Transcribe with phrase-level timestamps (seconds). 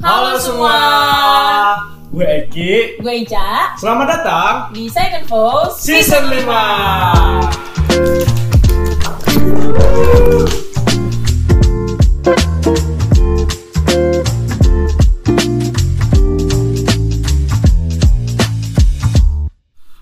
[0.00, 0.80] Halo semua.
[2.08, 3.04] Gue Eki.
[3.04, 6.40] Gue Ica Selamat datang di Second Post season 5.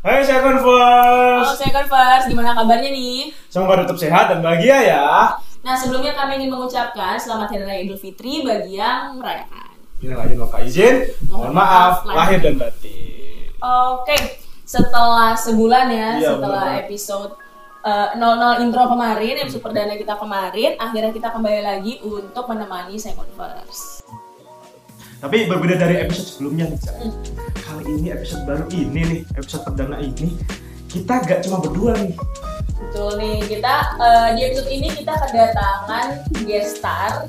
[0.07, 1.59] Hai saya Halo Converse.
[1.59, 3.35] Second First, gimana kabarnya nih?
[3.51, 5.07] Semoga tetap sehat dan bahagia ya.
[5.67, 9.68] Nah sebelumnya kami ingin mengucapkan Selamat Hari Raya Idul Fitri bagi yang merayakan
[9.99, 11.11] Lagi lupa izin.
[11.27, 13.51] Mohon maaf lahir dan batin.
[13.59, 16.83] Oke, setelah sebulan ya, Iya, setelah benar.
[16.87, 17.33] episode
[17.83, 23.27] eh, 00 intro kemarin, episode perdana kita kemarin Akhirnya kita kembali lagi untuk menemani Second
[23.35, 24.07] First
[25.19, 26.95] Tapi berbeda dari episode sebelumnya nih, Cak.
[27.59, 30.39] Kali ini episode baru ini nih, episode perdana ini
[30.87, 32.15] kita gak cuma berdua nih.
[32.79, 36.07] Betul nih, kita eh, di episode ini kita kedatangan
[36.47, 37.27] guest star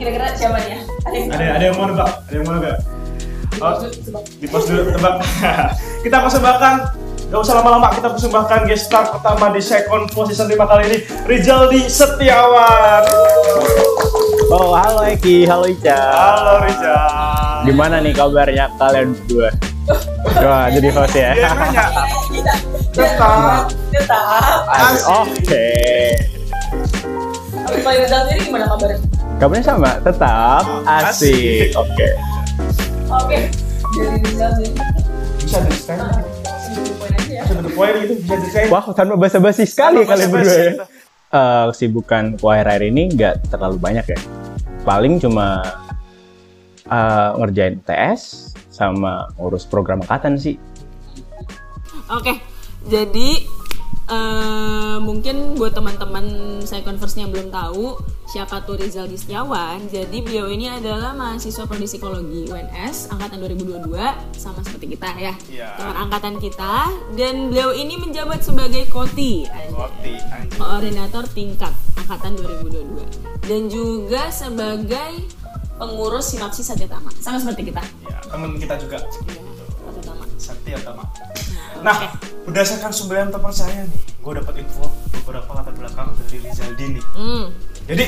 [0.00, 0.80] Kira-kira siapa ya?
[1.04, 2.10] Ada yang Ada ada yang mau nebak?
[2.24, 2.76] Ada yang mau nebak?
[3.60, 3.74] Oh,
[4.40, 5.14] di pos dulu tebak.
[6.08, 6.74] kita persembahkan
[7.30, 10.98] Gak usah lama-lama kita persembahkan guest star pertama di second season 5 kali ini
[11.30, 13.06] Rizaldi Setiawan.
[14.50, 15.94] Oh, halo Eki, halo Ica.
[15.94, 17.70] Halo Rizal.
[17.70, 19.46] Gimana nih kabarnya kalian berdua?
[20.42, 21.30] Wah, jadi host ya.
[21.38, 21.86] Dia nanya.
[22.34, 22.54] Kita
[22.98, 23.70] Tetap.
[23.94, 24.60] tetap.
[24.66, 25.06] Asik.
[25.06, 25.70] Oke.
[27.62, 29.09] Tapi kalau Rizal sendiri gimana kabarnya?
[29.40, 31.72] Kabarnya sama, tetap Asik.
[31.72, 32.08] Oke.
[33.08, 33.38] Oke,
[33.80, 34.36] sendiri
[35.40, 35.72] Bisa ya.
[37.40, 38.68] Bisa to the point gitu, bisa?
[38.68, 40.72] Wah, tanpa basa-basi sekali Tanpa kalian berdua ya.
[41.30, 44.18] Eh, kesibukan akhir-akhir ini nggak terlalu banyak ya.
[44.84, 45.64] Paling cuma
[46.84, 50.60] eh, ngerjain TS sama ngurus program angkatan sih.
[52.12, 52.36] Oke,
[52.92, 53.40] jadi
[54.10, 57.96] eh, mungkin buat teman-teman saya converse yang belum tahu
[58.30, 59.90] siapa tuh Rizal Setiawan.
[59.90, 63.90] Jadi beliau ini adalah mahasiswa prodi psikologi UNS angkatan 2022
[64.38, 65.34] sama seperti kita ya.
[65.50, 65.68] Iya.
[65.78, 66.74] Teman angkatan kita
[67.18, 69.46] dan beliau ini menjabat sebagai koti.
[70.58, 75.26] Koordinator tingkat angkatan 2022 dan juga sebagai
[75.80, 77.82] pengurus Sinopsis Satyatama sama seperti kita.
[78.04, 79.00] Ya, temen kita juga.
[79.00, 79.50] Ya,
[80.40, 80.64] Satyatama.
[80.64, 81.04] Setia Tama.
[81.84, 81.98] Nah, Nah,
[82.48, 84.88] berdasarkan sumber yang terpercaya nih, gue dapat info
[85.20, 87.04] beberapa latar belakang dari Rizaldi nih.
[87.12, 87.44] Hmm.
[87.84, 88.04] Jadi,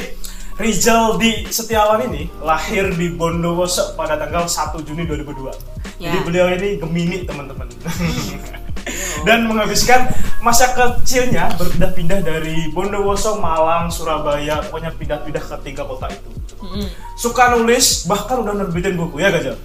[0.56, 5.52] Rizaldi Setiawan ini lahir di Bondowoso pada tanggal 1 Juni 2002.
[6.00, 6.12] Ya.
[6.12, 7.68] Jadi beliau ini Gemini, teman-teman.
[9.26, 10.10] Dan menghabiskan
[10.42, 16.30] masa kecilnya berpindah-pindah dari Bondowoso, Malang, Surabaya, pokoknya pindah-pindah ke tiga kota itu.
[16.62, 16.86] Mm-mm.
[17.14, 19.56] Suka nulis, bahkan udah nerbitin buku ya Gajah?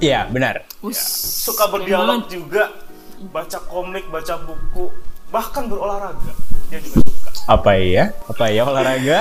[0.00, 0.64] Iya, benar.
[0.80, 0.96] Us,
[1.44, 2.72] suka berdialog juga
[3.22, 4.88] baca komik baca buku
[5.28, 6.32] bahkan berolahraga
[6.66, 9.18] dia juga suka apa ya apa ya olahraga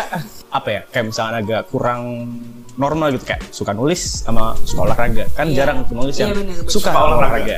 [0.50, 2.02] apa ya kayak misalkan agak kurang
[2.74, 5.56] normal gitu kayak suka nulis sama suka olahraga kan Iya.
[5.60, 6.72] jarang nulis Iya, yang bener, bener.
[6.72, 7.58] suka, Suka olahraga.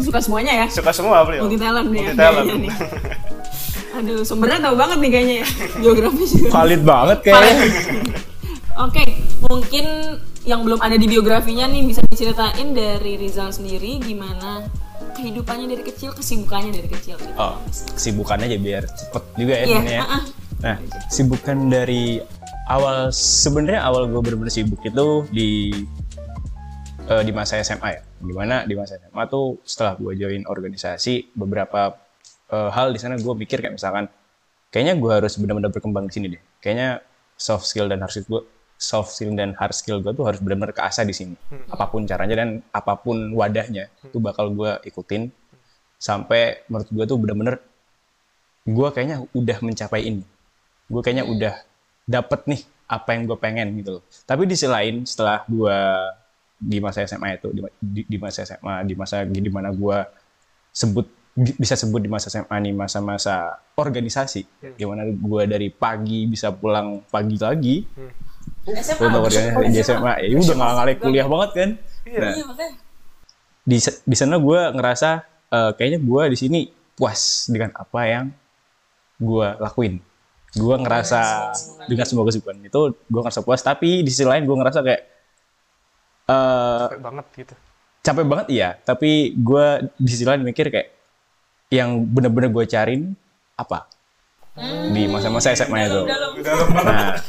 [0.02, 0.66] Suka semuanya ya.
[0.66, 2.00] suka semua beliau Multi talent nih.
[2.00, 2.36] ya, Multi talent.
[2.42, 2.72] kayaknya nih.
[3.92, 5.46] Aduh, sumbernya tahu banget nih kayaknya ya.
[5.80, 6.48] Biografis juga.
[6.50, 7.54] valid banget kayaknya
[8.80, 9.04] Oke,
[9.40, 9.86] mungkin
[10.48, 14.64] yang belum ada di biografinya nih bisa diceritain dari Rizal sendiri gimana
[15.10, 17.20] kehidupannya dari kecil, kesibukannya dari kecil.
[17.20, 17.34] Gitu.
[17.36, 20.04] oh kesibukannya aja biar cepet juga ya ini ya
[20.60, 20.76] nah
[21.08, 22.20] sibukan dari
[22.68, 25.72] awal sebenarnya awal gue bener-bener sibuk itu di
[27.08, 31.32] eh, di masa SMA ya di mana di masa SMA tuh setelah gue join organisasi
[31.32, 31.96] beberapa
[32.52, 34.08] eh, hal di sana gue mikir kayak misalkan
[34.68, 37.00] kayaknya gue harus benar-benar berkembang di sini deh kayaknya
[37.40, 38.42] soft skill dan hard skill gue
[38.80, 41.36] soft skill dan hard skill gue tuh harus benar-benar keasah di sini.
[41.68, 45.28] Apa pun caranya dan apa pun wadahnya itu bakal gue ikutin
[46.00, 47.54] sampai menurut gue tuh bener-bener
[48.64, 50.24] gue kayaknya udah mencapai ini.
[50.88, 51.54] Gue kayaknya udah
[52.08, 54.04] dapet nih apa yang gue pengen gitu loh.
[54.24, 55.76] Tapi di sisi lain setelah gue
[56.60, 59.98] di masa SMA itu di, di, di masa SMA di masa di mana gue
[60.72, 61.04] sebut
[61.36, 64.44] bisa sebut di masa SMA nih masa-masa organisasi
[64.76, 67.76] di mana gue dari pagi bisa pulang pagi lagi
[68.70, 69.02] SMA.
[69.02, 71.70] untuk organisasi di SMA ya udah nggak ngalih kuliah banget kan?
[72.10, 72.74] Nah, Iya, makanya.
[73.62, 75.10] di di sana gue ngerasa
[75.50, 76.60] eh, kayaknya gue di sini
[76.94, 78.24] puas dengan apa yang
[79.16, 79.98] gue lakuin.
[80.50, 81.54] Gue ngerasa
[81.86, 83.60] dengan semua kesibukan itu gue ngerasa puas.
[83.60, 85.02] Tapi di sisi lain gue ngerasa kayak
[86.30, 87.54] eh capek banget gitu.
[88.00, 88.68] capek banget iya.
[88.76, 89.64] Tapi gue
[89.96, 90.88] di sisi lain mikir kayak
[91.70, 93.14] yang bener-bener gue cariin
[93.54, 93.86] apa?
[94.90, 96.02] Di masa-masa SMA itu.
[96.04, 96.29] Dalam.
[96.40, 97.20] Nah,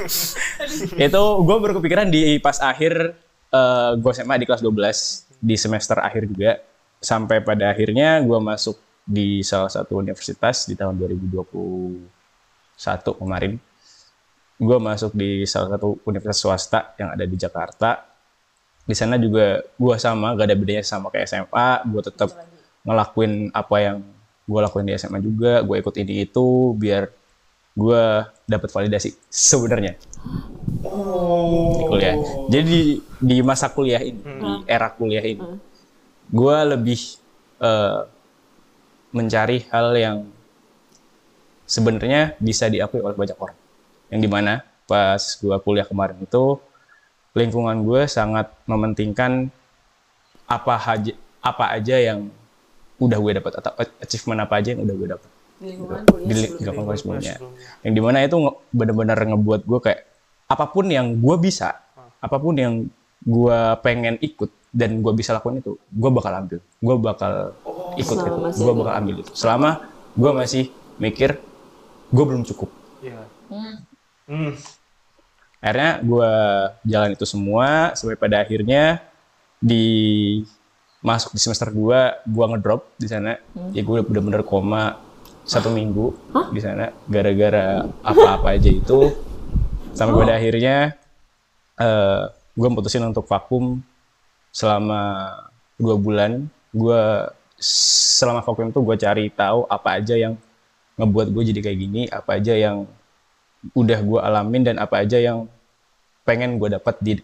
[0.95, 3.15] itu gue baru kepikiran di pas akhir
[3.51, 6.61] eh gue SMA di kelas 12 di semester akhir juga.
[7.01, 11.97] Sampai pada akhirnya gue masuk di salah satu universitas di tahun 2021
[13.19, 13.57] kemarin.
[14.61, 18.05] Gue masuk di salah satu universitas swasta yang ada di Jakarta.
[18.85, 22.29] Di sana juga gue sama gak ada bedanya sama kayak SMA gue tetap
[22.85, 23.97] ngelakuin apa yang
[24.45, 25.65] gue lakuin di SMA juga.
[25.65, 27.09] Gue ikut ini itu biar
[27.71, 28.03] gue
[28.47, 29.95] dapat validasi sebenarnya
[30.81, 31.89] Oh.
[31.89, 32.15] kuliah.
[32.49, 32.81] Jadi di,
[33.21, 35.45] di masa kuliah ini, di era kuliah ini,
[36.29, 36.99] gue lebih
[37.61, 38.01] eh,
[39.13, 40.17] mencari hal yang
[41.67, 43.57] sebenarnya bisa diakui oleh banyak orang.
[44.09, 44.53] Yang di mana
[44.89, 46.59] pas gue kuliah kemarin itu
[47.31, 49.47] lingkungan gue sangat mementingkan
[50.51, 52.27] apa aja apa aja yang
[52.99, 53.71] udah gue dapat atau
[54.03, 55.29] achievement apa aja yang udah gue dapat
[55.61, 57.33] Di lingkungan kuliah di lingkungan sebelumnya.
[57.37, 57.69] sebelumnya.
[57.85, 59.99] Yang di mana itu nge- benar-benar ngebuat gue kayak
[60.49, 61.69] apa pun yang gue bisa,
[62.17, 62.73] apa pun yang
[63.21, 67.33] gue pengen ikut dan gue bisa lakukan itu, gue bakal ambil, gue bakal
[67.99, 69.31] ikut Selama itu, gue bakal ambil itu.
[69.37, 69.69] Selama
[70.17, 70.63] gue masih
[70.97, 71.37] mikir
[72.09, 72.69] gue belum cukup.
[73.05, 73.21] Iya.
[73.47, 73.75] Hmm.
[74.27, 74.53] Hmm.
[75.61, 76.31] Akhirnya gue
[76.89, 78.97] jalan itu semua sampai pada akhirnya
[79.61, 79.85] di
[81.05, 83.37] masuk di semester 2 gue ngedrop di sana.
[83.71, 84.97] Ya gue bener-bener koma
[85.41, 86.13] satu minggu
[86.53, 89.11] di sana gara-gara apa-apa aja itu.
[89.91, 90.95] Sampai pada akhirnya
[91.79, 93.79] eh gue mutusin untuk vakum
[94.51, 95.31] selama
[95.75, 96.47] dua bulan.
[96.71, 97.27] Gue
[97.61, 100.39] selama vakum itu gue cari tahu apa aja yang
[100.95, 102.85] ngebuat gue jadi kayak gini, apa aja yang
[103.77, 105.45] udah gue alamin dan apa aja yang
[106.25, 107.17] pengen gue dapat di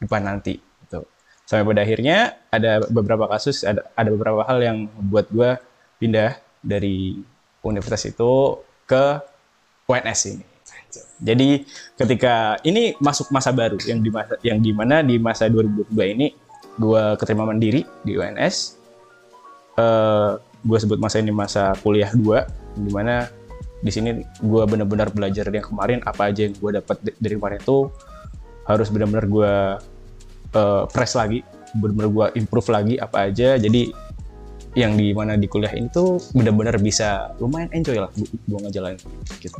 [0.00, 1.02] depan nanti gitu.
[1.46, 5.50] Sampai pada akhirnya ada beberapa kasus ada ada beberapa hal yang membuat gue
[6.02, 7.22] pindah dari
[7.66, 9.18] universitas itu ke
[9.90, 10.44] UNS ini.
[11.20, 11.64] Jadi
[11.96, 16.26] ketika ini masuk masa baru yang di masa yang di mana di masa 2022 ini
[16.76, 18.56] gue keterima mandiri di UNS.
[19.76, 20.32] Eh
[20.66, 23.30] gue sebut masa ini masa kuliah 2 di mana
[23.80, 27.86] di sini gue benar-benar belajar yang kemarin apa aja yang gue dapat dari kemarin itu
[28.66, 29.52] harus benar-benar gue
[30.58, 31.46] eh, press lagi
[31.76, 33.94] benar-benar gue improve lagi apa aja jadi
[34.76, 39.00] yang di mana di kuliah ini tuh benar-benar bisa lumayan enjoy lah bu- gue ngejalanin
[39.38, 39.56] gitu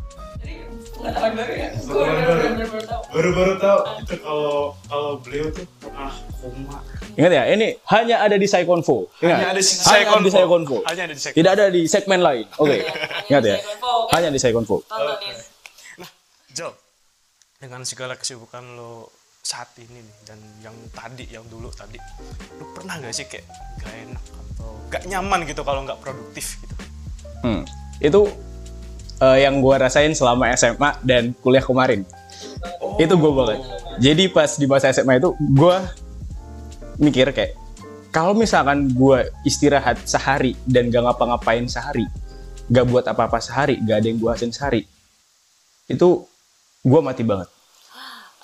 [0.96, 1.68] Pengetahuan baru ya?
[1.76, 3.02] Tahu.
[3.10, 4.54] Baru-baru tahu itu kalau
[4.84, 6.78] kalau beliau tuh pernah koma.
[7.12, 9.36] ingat ya ini hanya ada di Saikonfo Ingat?
[9.36, 9.60] Hanya ada
[10.22, 11.36] di Saikonfo Hanya ada di Saikonfo.
[11.36, 12.76] tidak ada di segmen lain oke
[13.28, 13.56] ingat ya
[14.10, 14.84] hanya di Saikonfo.
[14.88, 16.08] Nah,
[16.50, 16.72] Jo,
[17.58, 19.12] dengan segala kesibukan lo
[19.46, 22.02] saat ini nih dan yang tadi, yang dulu tadi,
[22.58, 23.46] lo pernah gak sih kayak
[23.78, 26.74] gak enak atau gak nyaman gitu kalau nggak produktif gitu?
[27.46, 27.62] Hmm,
[28.02, 28.26] itu
[29.22, 32.02] eh, yang gue rasain selama SMA dan kuliah kemarin.
[32.98, 33.62] Itu gue banget.
[34.02, 35.76] Jadi pas di masa SMA itu gue
[36.98, 37.54] mikir kayak
[38.10, 42.02] kalau misalkan gue istirahat sehari dan gak ngapa-ngapain sehari,
[42.66, 44.82] gak buat apa-apa sehari, gak ada yang gue hasilin sehari,
[45.86, 46.26] itu
[46.82, 47.46] gue mati banget.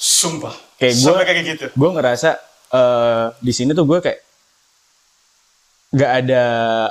[0.03, 0.59] Sumpah.
[0.83, 1.67] Kayak Sampai kayak gitu.
[1.79, 2.35] Gue ngerasa
[2.75, 4.19] eh, di sini tuh gue kayak
[5.95, 6.43] gak ada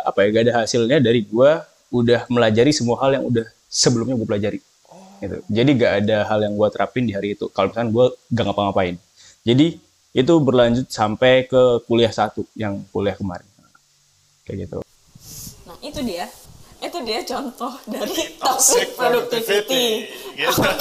[0.08, 1.52] apa ya, gak ada hasilnya dari gue
[1.92, 4.60] udah melajari semua hal yang udah sebelumnya gue pelajari.
[5.20, 5.38] Gitu.
[5.52, 7.52] Jadi gak ada hal yang gue terapin di hari itu.
[7.52, 8.96] Kalau misalkan gue gak ngapa-ngapain.
[9.44, 9.76] Jadi
[10.16, 13.48] itu berlanjut sampai ke kuliah satu yang kuliah kemarin.
[14.48, 14.78] Kayak gitu.
[15.68, 16.32] Nah, itu dia.
[16.82, 20.08] Itu dia contoh dari Toxic toxic productivity.
[20.08, 20.40] productivity.
[20.40, 20.62] Gitu.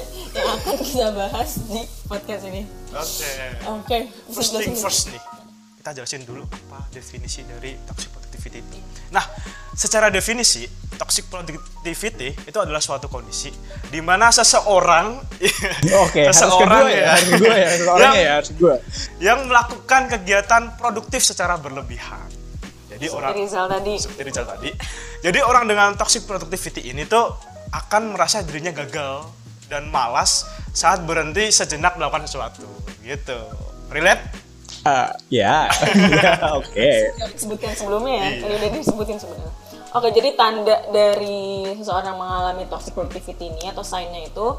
[0.00, 0.02] Oke.
[0.36, 2.62] Yang akan kita bahas di podcast ini.
[2.92, 3.30] Oke.
[3.66, 3.98] Oke.
[4.28, 5.22] bisa First thing first nih.
[5.78, 8.76] Kita jelasin dulu apa definisi dari toxic productivity itu.
[9.08, 9.22] Nah,
[9.72, 13.54] secara definisi, toxic productivity itu adalah suatu kondisi
[13.86, 15.22] di mana seseorang
[16.04, 18.74] Oke, seseorang ya, harus gue ya, harus orangnya yang- ya, harus gue.
[19.22, 22.26] yang melakukan kegiatan produktif secara berlebihan.
[22.90, 23.94] Jadi orang Rizal tadi.
[23.94, 24.70] seperti Rizal tadi.
[25.20, 27.30] Jadi orang dengan toxic productivity ini tuh
[27.70, 29.22] akan merasa dirinya gagal
[29.66, 32.66] dan malas saat berhenti sejenak melakukan sesuatu.
[33.02, 33.38] Gitu.
[33.90, 34.22] Relate?
[34.86, 35.66] Ah, ya,
[36.14, 36.90] Ya, oke.
[37.18, 38.28] yang disebutkan sebelumnya ya.
[38.46, 44.28] Tadi udah disebutin sebenarnya oke jadi tanda dari seseorang mengalami toxic productivity ini atau sign-nya
[44.28, 44.52] itu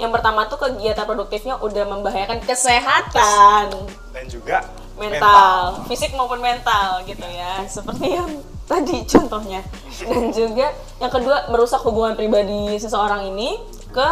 [0.00, 3.66] yang pertama tuh kegiatan produktifnya udah membahayakan kesehatan.
[4.14, 4.62] Dan juga
[4.94, 7.66] mental, fisik maupun mental gitu ya.
[7.66, 8.30] Seperti yang
[8.70, 9.58] tadi contohnya.
[10.06, 10.70] Dan juga
[11.02, 13.58] yang kedua merusak hubungan pribadi seseorang ini
[13.90, 14.08] ke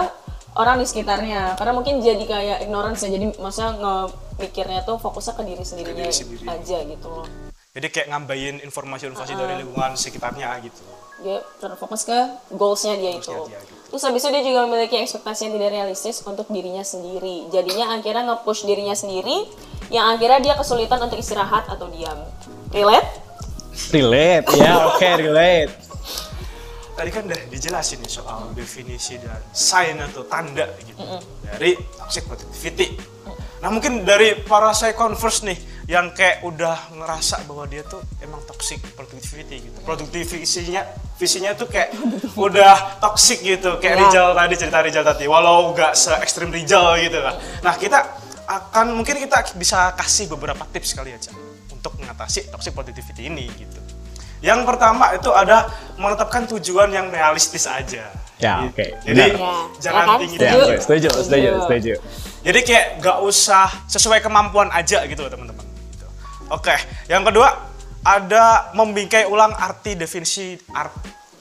[0.56, 5.42] orang di sekitarnya karena mungkin jadi kayak ignorance ya jadi maksudnya nge-mikirnya tuh fokusnya ke
[5.44, 6.44] diri sendirinya diri sendiri.
[6.48, 7.28] aja gitu loh
[7.76, 10.80] Jadi kayak ngambain informasi-informasi dari lingkungan sekitarnya gitu.
[11.20, 12.18] dia terfokus ke
[12.56, 13.28] goalsnya dia itu.
[13.28, 13.76] Dia, gitu.
[13.92, 17.52] Terus habis itu dia juga memiliki ekspektasi yang tidak realistis untuk dirinya sendiri.
[17.52, 19.44] Jadinya akhirnya nge-push dirinya sendiri,
[19.92, 22.16] yang akhirnya dia kesulitan untuk istirahat atau diam.
[22.72, 23.08] Relate?
[23.92, 25.85] Relate, ya oke relate.
[26.96, 30.96] Tadi kan udah dijelasin nih soal definisi dan sign atau tanda gitu
[31.44, 32.96] dari toxic positivity.
[33.60, 38.40] Nah mungkin dari para saya converse nih yang kayak udah ngerasa bahwa dia tuh emang
[38.48, 39.76] toxic productivity gitu.
[39.84, 40.82] Produktivisinya
[41.20, 41.92] visinya tuh kayak
[42.48, 44.02] udah toxic gitu kayak Ya.
[44.08, 47.36] Rizal tadi cerita Rizal tadi walau nggak se ekstrim Rizal gitu lah.
[47.60, 48.02] Nah kita
[48.46, 51.30] akan mungkin kita bisa kasih beberapa tips kali aja
[51.70, 53.80] untuk mengatasi toxic positivity ini gitu.
[54.44, 58.08] Yang pertama itu ada menetapkan tujuan yang realistis aja.
[58.36, 58.68] Ya, Gitu.
[58.68, 58.86] oke.
[59.02, 60.18] Jadi Ya, ya jangan kan?
[60.20, 60.74] tinggi Ya, Setuju.
[60.76, 61.94] setuju, setuju, Setuju.
[62.44, 65.64] jadi kayak gak usah sesuai kemampuan aja gitu teman-teman.
[65.88, 66.06] Gitu.
[66.52, 66.76] Oke,
[67.08, 67.48] yang kedua
[68.04, 70.92] ada membingkai ulang arti definisi art,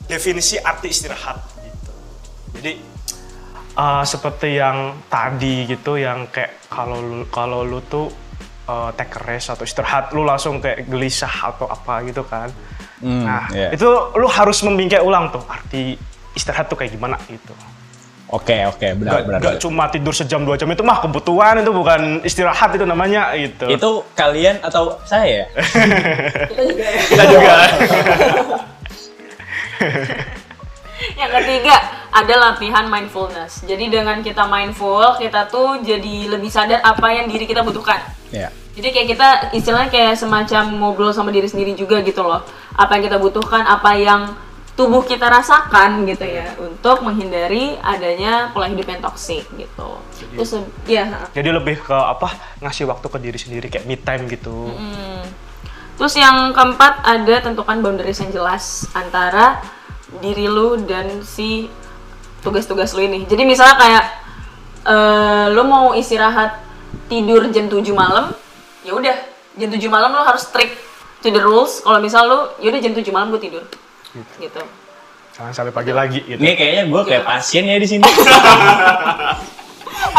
[0.07, 1.91] definisi arti istirahat gitu.
[2.57, 2.71] Jadi
[3.75, 8.07] uh, seperti yang tadi gitu yang kayak kalau lu kalau lu tuh
[8.65, 12.50] uh, take a rest atau istirahat lu langsung kayak gelisah atau apa gitu kan.
[12.50, 12.75] Hmm,
[13.05, 13.69] nah, iya.
[13.69, 13.85] itu
[14.17, 15.93] lu harus membingkai ulang tuh arti
[16.33, 17.53] istirahat tuh kayak gimana gitu.
[18.33, 19.39] Oke, oke, benar, Gak, benar.
[19.39, 23.69] gak cuma tidur sejam dua jam itu mah kebutuhan itu bukan istirahat itu namanya gitu.
[23.69, 25.45] Itu kalian atau saya?
[26.50, 27.01] Kita juga ya.
[27.05, 27.53] kita juga.
[31.21, 31.75] Yang ketiga
[32.09, 33.67] ada latihan mindfulness.
[33.67, 38.00] Jadi dengan kita mindful, kita tuh jadi lebih sadar apa yang diri kita butuhkan.
[38.31, 38.47] ya.
[38.75, 42.43] Jadi kayak kita istilahnya kayak semacam ngobrol sama diri sendiri juga gitu loh.
[42.75, 44.36] Apa yang kita butuhkan, apa yang
[44.75, 49.89] tubuh kita rasakan gitu ya untuk menghindari adanya pola hidup yang toksik gitu.
[50.36, 50.51] Terus
[50.84, 54.75] ya Jadi lebih ke apa ngasih waktu ke diri sendiri kayak me time gitu.
[55.96, 59.63] Terus yang keempat ada tentukan boundaries yang jelas antara
[60.20, 61.72] diri lu dan si
[62.44, 63.24] tugas-tugas lu ini.
[63.24, 64.05] Jadi misalnya kayak
[64.91, 66.60] eh, lu mau istirahat
[67.08, 68.36] tidur jam 7 malam,
[68.84, 69.15] ya udah
[69.55, 70.85] jam 7 malam lu harus strict
[71.25, 71.82] to the rules.
[71.82, 73.63] Kalau misal lu ya udah jam 7 malam gue tidur.
[74.38, 74.62] Gitu.
[75.36, 76.38] Jangan sampai pagi lagi gitu.
[76.39, 78.05] Ini kayaknya gue kayak pasien ya di sini.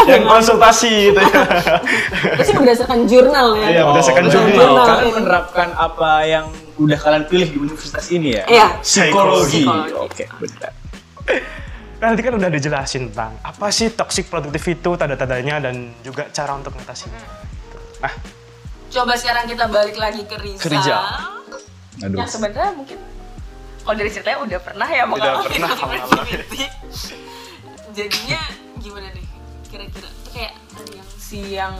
[0.07, 1.41] Yang konsultasi gitu ya.
[2.37, 3.67] Itu sih berdasarkan jurnal ya.
[3.67, 4.55] Iya, berdasarkan Oh, jurnal.
[4.55, 4.85] jurnal.
[4.87, 6.45] Kalian menerapkan apa yang
[6.79, 8.43] udah kalian pilih di universitas ini ya?
[8.47, 8.67] Iya.
[8.79, 9.67] Psikologi.
[9.67, 9.93] Psikologi.
[9.99, 10.71] Oke, benar.
[11.97, 16.53] Nah, tadi kan udah dijelasin tentang apa sih toxic productivity itu tanda-tandanya dan juga cara
[16.55, 17.19] untuk mengatasinya.
[18.05, 18.13] Nah,
[18.87, 20.63] Coba sekarang kita balik lagi ke Rizal.
[20.63, 21.03] Ke Rizal.
[22.07, 22.17] Aduh.
[22.23, 22.97] Yang sebenarnya mungkin
[23.83, 26.65] kalau dari ceritanya udah pernah ya Udah mengalami pernah mengalami.
[27.95, 28.41] Jadinya
[28.83, 29.27] gimana nih?
[29.67, 30.53] Kira-kira itu kayak
[30.91, 31.75] yang si yang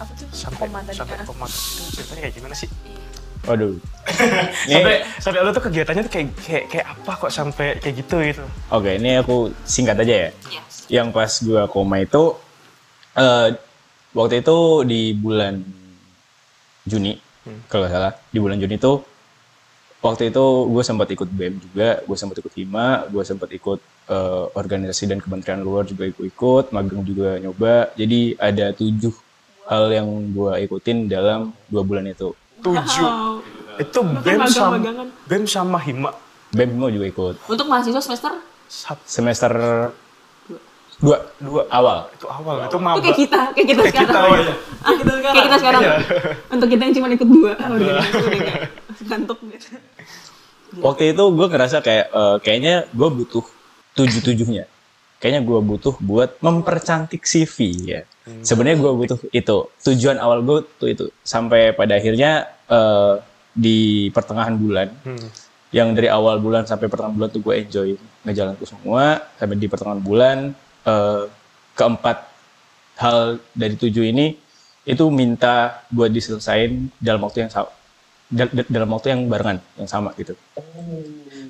[0.00, 0.26] apa tuh?
[0.32, 1.26] sampai Koma tadi, sampai ah.
[1.28, 2.68] koma itu ceritanya kayak gimana sih?
[2.86, 3.02] Iya.
[3.50, 3.74] Waduh.
[4.64, 8.16] Sampai Ini, sampai lo tuh kegiatannya tuh kayak kayak kayak apa kok sampai kayak gitu
[8.24, 8.44] gitu.
[8.72, 10.30] oke, ini aku singkat aja ya.
[10.48, 10.62] Iya.
[10.90, 12.24] Yang pas gue koma itu,
[13.18, 13.48] eh
[14.14, 15.79] waktu itu di bulan
[16.86, 17.18] Juni,
[17.68, 18.92] kalau nggak salah, di bulan Juni itu
[20.00, 24.44] waktu itu gue sempat ikut BEM juga, gue sempat ikut HIMA, gue sempat ikut eh,
[24.56, 27.92] organisasi dan kementerian luar juga ikut, magang juga nyoba.
[27.94, 29.12] Jadi ada tujuh
[29.68, 32.32] hal yang gue ikutin dalam dua bulan itu.
[32.64, 33.06] Tujuh.
[33.06, 33.34] Wow.
[33.80, 34.76] Itu BEM sama.
[35.28, 36.10] BEM sama Hima.
[36.50, 37.34] BEM juga ikut.
[37.46, 38.32] Untuk mahasiswa semester
[39.02, 39.52] Semester
[41.00, 41.62] dua, Dua.
[41.68, 41.98] awal.
[42.12, 43.00] Itu awal, itu itu maba.
[43.00, 44.22] kayak kita, kayak kita Kayak kita, sekarang.
[44.22, 44.54] oh iya.
[44.80, 45.82] Ah, kayak kita sekarang.
[46.50, 49.34] Untuk kita yang cuma ikut dua udah gitu.
[50.80, 53.44] Waktu itu gue ngerasa kayak eh, kayaknya gue butuh
[53.92, 54.64] tujuh tujuhnya.
[55.18, 58.00] Kayaknya gue butuh buat mempercantik CV ya.
[58.40, 59.56] Sebenarnya gue butuh itu.
[59.82, 61.04] Tujuan awal gue tuh itu.
[61.20, 63.14] Sampai pada akhirnya eh,
[63.50, 63.78] di
[64.08, 65.26] pertengahan bulan, Hmm.
[65.70, 67.88] yang dari awal bulan sampai pertengahan bulan tuh gue enjoy
[68.22, 69.26] ngejalan tuh semua.
[69.34, 70.38] Sampai di pertengahan bulan
[70.86, 71.24] eh,
[71.76, 72.18] keempat
[73.00, 74.36] hal dari tujuh ini
[74.84, 77.70] itu minta buat diselesain dalam waktu yang sama
[78.28, 80.36] dal- dal- dalam waktu yang barengan yang sama gitu.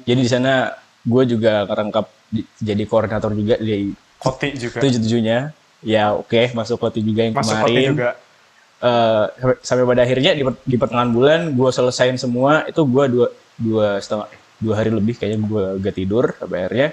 [0.07, 4.79] Jadi di sana gue juga ngerangkap di- jadi koordinator juga di Koti juga.
[4.85, 5.39] tujuh tujuhnya.
[5.81, 7.65] Ya oke masuk koti juga yang Masuk kemarin.
[7.73, 8.11] Koti juga.
[8.81, 13.27] Eh, sampai, sampai pada akhirnya di, di pertengahan bulan gue selesain semua itu gue dua
[13.61, 14.29] dua setengah
[14.61, 16.89] dua hari lebih kayaknya gue gak tidur sampai akhirnya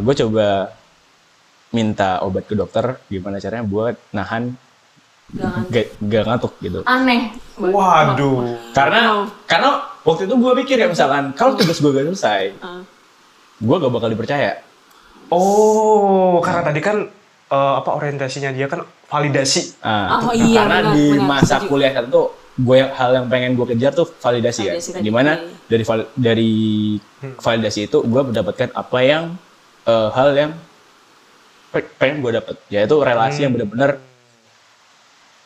[0.00, 0.72] gue coba
[1.70, 4.56] minta obat ke dokter gimana caranya buat nahan
[5.68, 7.28] gak, gak ngantuk gitu aneh.
[7.54, 8.56] Waduh.
[8.70, 9.00] karena
[9.44, 9.70] karena
[10.00, 12.80] waktu itu gue pikir ya misalkan kalau tugas gue gak selesai Ah.
[13.58, 14.64] gue gak bakal dipercaya
[15.28, 16.96] Oh, karena tadi kan
[17.46, 19.76] eh, apa orientasinya dia kan validasi.
[19.78, 21.68] Ah, Oh, iya, karena benar, di benar, masa setuju.
[21.68, 25.04] kuliah kan tuh gue yang hal yang pengen gue kejar tuh validasi, Validasi kan tadi,
[25.04, 25.52] di mana iya.
[25.68, 26.52] dari val- dari
[27.36, 29.24] validasi itu gue mendapatkan apa yang
[29.84, 30.52] eh, hal yang
[31.72, 34.00] pengen gue dapat yaitu relasi yang benar-benar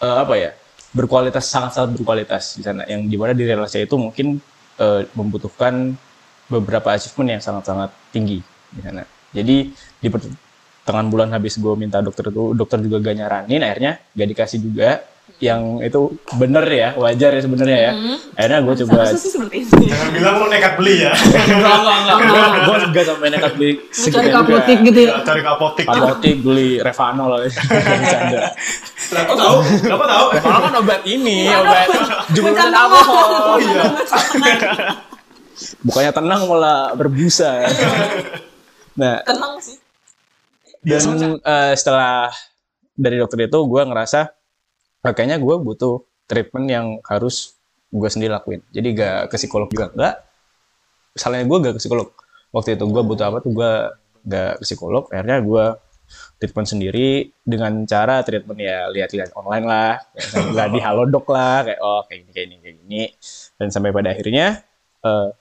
[0.02, 0.50] eh, apa ya
[0.92, 4.38] berkualitas sangat sangat berkualitas di sana yang di mana di relasi itu mungkin
[4.78, 5.96] eh, membutuhkan
[6.52, 9.02] beberapa achievement yang sangat-sangat tinggi di sana.
[9.32, 14.28] Jadi di pertengahan bulan habis gue minta dokter itu, dokter juga gak nyaranin, akhirnya gak
[14.36, 15.00] dikasih juga.
[15.42, 16.00] Yang itu
[16.32, 17.92] bener ya, wajar ya sebenarnya ya.
[18.32, 21.10] Akhirnya gue coba Jangan bilang lo nekat beli ya.
[21.50, 22.50] enggak enggak enggak.
[22.62, 24.62] Gue gak sampai nekat beli cari juga.
[24.86, 25.12] gitu ya.
[25.20, 25.84] Cari ke apotek.
[25.84, 28.40] apotek beli Revanol bercanda.
[29.02, 29.56] Kenapa tahu?
[29.82, 30.26] Kenapa tahu?
[30.30, 31.86] Revanol kan obat ini obat
[32.30, 33.82] jumlah alkohol Oh iya.
[35.82, 37.66] bukannya tenang malah berbusa.
[38.94, 39.76] Nah Tenang sih.
[40.82, 41.02] dan
[41.38, 42.30] eh, setelah
[42.92, 44.26] dari dokter itu gue ngerasa "Ah,
[45.10, 47.58] kayaknya gue butuh treatment yang harus
[47.90, 48.62] gue sendiri lakuin.
[48.70, 50.14] Jadi gak ke psikolog juga enggak
[51.12, 52.08] misalnya gue gak ke psikolog.
[52.54, 53.50] Waktu itu gue butuh apa tuh?
[53.50, 53.70] Gue
[54.22, 55.64] gak ke psikolog akhirnya gue
[56.38, 59.98] treatment sendiri dengan cara treatment ya lihat-lihat online lah.
[60.14, 63.02] Misalnya di halodoc lah kayak oh kayak gini kayak gini kayak gini.
[63.58, 64.62] Dan sampai pada akhirnya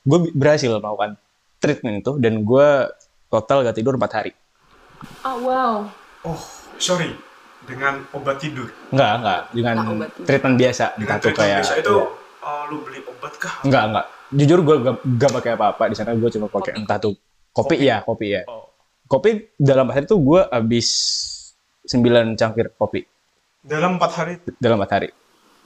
[0.01, 1.21] gue berhasil melakukan
[1.61, 2.67] treatment itu dan gue
[3.29, 4.33] total gak tidur 4 hari.
[5.23, 5.75] Oh wow.
[6.21, 6.41] Oh,
[6.81, 7.13] sorry.
[7.61, 8.67] Dengan obat tidur.
[8.89, 9.41] Enggak, enggak.
[9.51, 10.25] Dengan Nggak obat tidur.
[10.25, 10.85] treatment biasa.
[10.91, 11.59] Dengan Entah tuh treatment kayak...
[11.61, 12.05] biasa itu iya.
[12.41, 13.53] uh, lu beli obat kah?
[13.61, 14.05] Enggak, enggak.
[14.31, 15.83] Jujur gue gak, gak pakai apa-apa.
[15.87, 16.79] Di sana gue cuma pakai Kopi.
[16.79, 17.13] entah tuh
[17.51, 18.41] kopi, ya, kopi ya.
[18.47, 18.71] Oh.
[19.05, 20.87] Kopi dalam hari itu gue habis
[21.83, 21.99] 9
[22.33, 23.03] cangkir kopi
[23.59, 25.09] Dalam empat hari dalam 4 hari.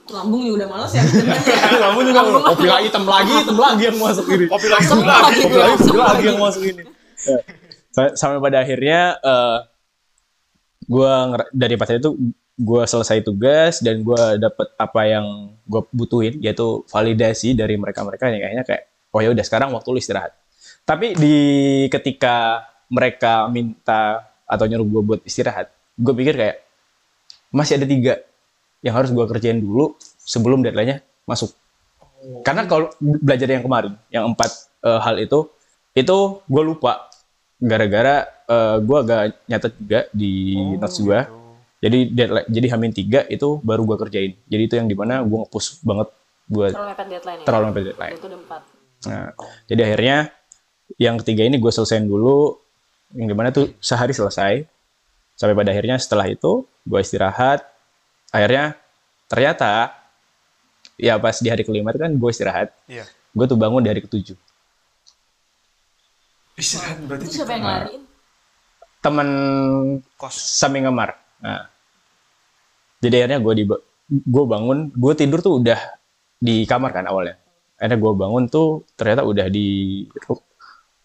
[0.06, 1.02] Lambung juga udah males ya.
[1.82, 4.46] Kamu juga kopi lagi, hitam lagi, hitam lagi yang masuk ini.
[4.46, 5.18] kopi lagi sebelah.
[5.22, 5.40] lagi.
[5.40, 6.82] Kopi lagi, kopi lagi yang masuk ini.
[7.22, 7.38] Ya.
[7.90, 9.56] Sa- Sampai pada akhirnya eh
[10.86, 11.12] gue
[11.50, 12.14] dari pas itu
[12.56, 18.40] gue selesai tugas dan gue dapet apa yang gue butuhin yaitu validasi dari mereka-mereka yang
[18.40, 20.32] kayaknya kayak oh ya udah sekarang waktu lu istirahat.
[20.86, 21.36] Tapi di
[21.90, 26.56] ketika mereka minta atau nyuruh gue buat istirahat, gue pikir kayak
[27.50, 28.14] masih ada tiga
[28.80, 31.50] yang harus gue kerjain dulu sebelum deadline-nya masuk.
[32.46, 34.50] Karena kalau belajar yang kemarin, yang empat
[34.86, 35.50] eh, hal itu,
[35.98, 36.16] itu
[36.46, 37.10] gue lupa
[37.58, 41.18] gara-gara eh, gue agak nyatet juga di Oh, notes gue.
[41.18, 41.34] gitu.
[41.76, 44.32] Jadi deadline, jadi hamin tiga itu baru gue kerjain.
[44.44, 46.08] Jadi itu yang di mana gue nge-push banget
[46.46, 47.44] buat Terlalu mepet deadline ya.
[47.44, 48.12] terlalu mepet deadline.
[48.12, 48.62] Itu udah empat.
[49.06, 49.28] Nah,
[49.66, 50.16] jadi akhirnya
[50.96, 52.56] yang ketiga ini gue selesaiin dulu.
[53.12, 54.64] Yang di mana tuh sehari selesai.
[55.36, 57.60] Sampai pada akhirnya setelah itu gue istirahat.
[58.30, 58.74] Akhirnya
[59.26, 59.92] ternyata
[60.96, 62.72] ya pas di hari kelima itu kan gue istirahat.
[62.88, 63.04] Iya.
[63.30, 64.34] Gue tuh bangun di hari ketujuh.
[66.56, 68.02] Istirahat berarti Itu siapa yang ngelarin?
[69.00, 69.28] Temen
[70.18, 70.34] kos.
[70.34, 71.14] samping kamar.
[71.42, 71.68] Nah,
[73.00, 73.64] jadi akhirnya gue di
[74.06, 75.78] gue bangun, gue tidur tuh udah
[76.40, 77.36] di kamar kan awalnya.
[77.76, 79.68] Akhirnya gue bangun tuh ternyata udah di
[80.26, 80.46] ru-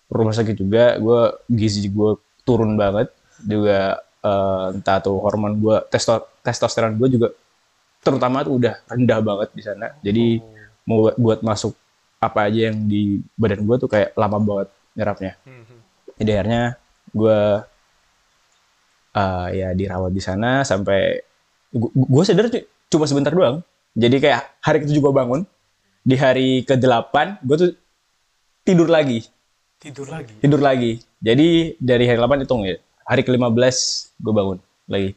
[0.09, 0.95] rumah sakit juga.
[0.97, 3.11] Gue gizi gue turun banget,
[3.43, 7.27] juga eh, entah tuh hormon gue testo testosteron gue juga
[8.01, 9.87] terutama tuh udah rendah banget di sana.
[10.01, 10.41] Jadi
[10.89, 11.73] mau buat, buat masuk
[12.21, 15.33] apa aja yang di badan gue tuh kayak lama banget nyerapnya.
[15.45, 15.77] Mhm.
[16.21, 16.63] Jadi akhirnya
[17.11, 17.39] gue
[19.13, 21.19] uh, ya dirawat di sana sampai
[21.71, 23.63] gue sadar cu- cuma sebentar doang.
[23.91, 25.41] Jadi kayak hari ketujuh gue bangun,
[26.01, 27.71] di hari ke-8 gue tuh
[28.63, 29.27] tidur lagi,
[29.77, 30.33] Tidur lagi.
[30.39, 30.91] tidur lagi.
[31.19, 33.77] Jadi dari hari 8 hitung ya, hari ke-15
[34.19, 35.11] gue bangun lagi.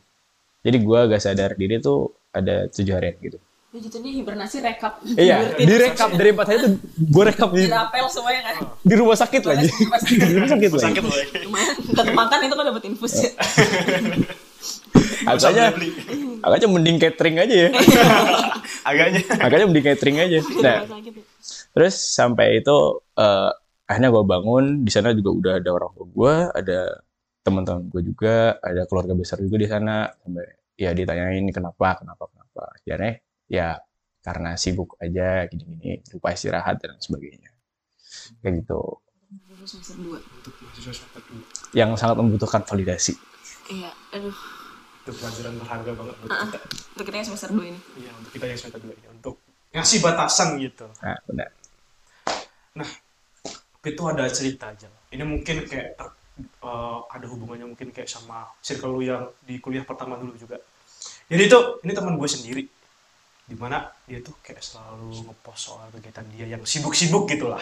[0.64, 3.38] Jadi gue gak sadar diri tuh ada tujuh harian gitu.
[3.74, 5.02] Ya gitu nih hibernasi rekap.
[5.02, 8.54] Iya, direkap dari empat hari itu gue rekap di, Dirapel semuanya kan.
[8.86, 9.66] di rumah sakit lagi.
[10.30, 10.94] di rumah sakit lagi.
[10.94, 11.02] Ya.
[11.42, 11.74] Lumayan.
[11.82, 13.30] Tetap makan itu kan dapat infus ya.
[15.34, 15.74] Agaknya,
[16.38, 17.70] agaknya mending catering aja ya.
[18.86, 19.20] Agaknya.
[19.42, 20.38] Agaknya mending catering aja.
[20.62, 21.10] Nah, ya.
[21.74, 22.76] terus sampai itu
[23.18, 23.50] eh,
[23.90, 26.80] akhirnya gue bangun di sana juga udah ada orang tua gue, ada
[27.42, 30.06] teman-teman gue juga, ada keluarga besar juga di sana.
[30.14, 30.46] Sampai
[30.78, 32.62] ya ditanyain kenapa, kenapa, kenapa.
[32.70, 33.18] Akhirnya
[33.54, 33.78] ya
[34.24, 37.52] karena sibuk aja gini-gini, lupa istirahat dan sebagainya.
[38.40, 38.80] Kayak gitu.
[41.76, 43.14] Yang sangat membutuhkan validasi.
[43.68, 44.34] Iya, aduh.
[45.04, 46.58] Itu pelajaran berharga banget buat Ah, kita.
[46.96, 47.80] Untuk kita yang semester dua ini.
[48.00, 49.06] Iya, untuk kita yang semester dua ini.
[49.12, 49.34] Untuk
[49.76, 50.86] ngasih batasan gitu.
[51.04, 51.48] Nah, benar.
[52.74, 54.88] Tapi itu ada cerita aja.
[55.12, 59.84] Ini mungkin kayak ter- eh, ada hubungannya mungkin kayak sama circle lu yang di kuliah
[59.84, 60.56] pertama dulu juga.
[61.28, 62.62] Jadi itu ini teman gue sendiri.
[63.44, 67.60] Di mana dia tuh kayak selalu ngepost soal kegiatan dia yang sibuk-sibuk gitulah.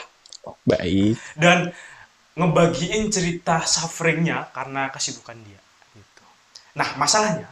[0.62, 1.18] Baik.
[1.34, 1.74] Dan
[2.38, 5.60] ngebagiin cerita sufferingnya karena kesibukan dia.
[5.94, 6.24] Gitu.
[6.78, 7.50] Nah masalahnya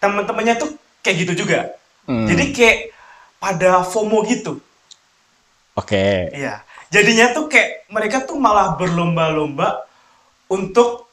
[0.00, 0.70] teman-temannya tuh
[1.04, 1.72] kayak gitu juga.
[2.04, 2.78] Hmm, Jadi kayak
[3.40, 4.60] pada FOMO gitu.
[5.76, 6.32] Oke.
[6.36, 6.64] Iya.
[6.90, 9.86] Jadinya tuh kayak mereka tuh malah berlomba-lomba
[10.50, 11.06] untuk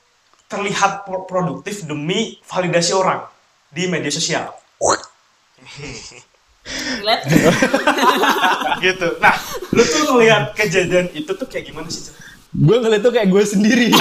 [0.49, 3.23] terlihat pro- produktif demi validasi orang
[3.69, 4.51] di media sosial.
[8.79, 9.07] Gitu.
[9.17, 9.33] Nah,
[9.69, 12.13] lu tuh ngelihat kejadian itu tuh kayak gimana sih?
[12.49, 13.87] Gue ngeliat tuh kayak gue sendiri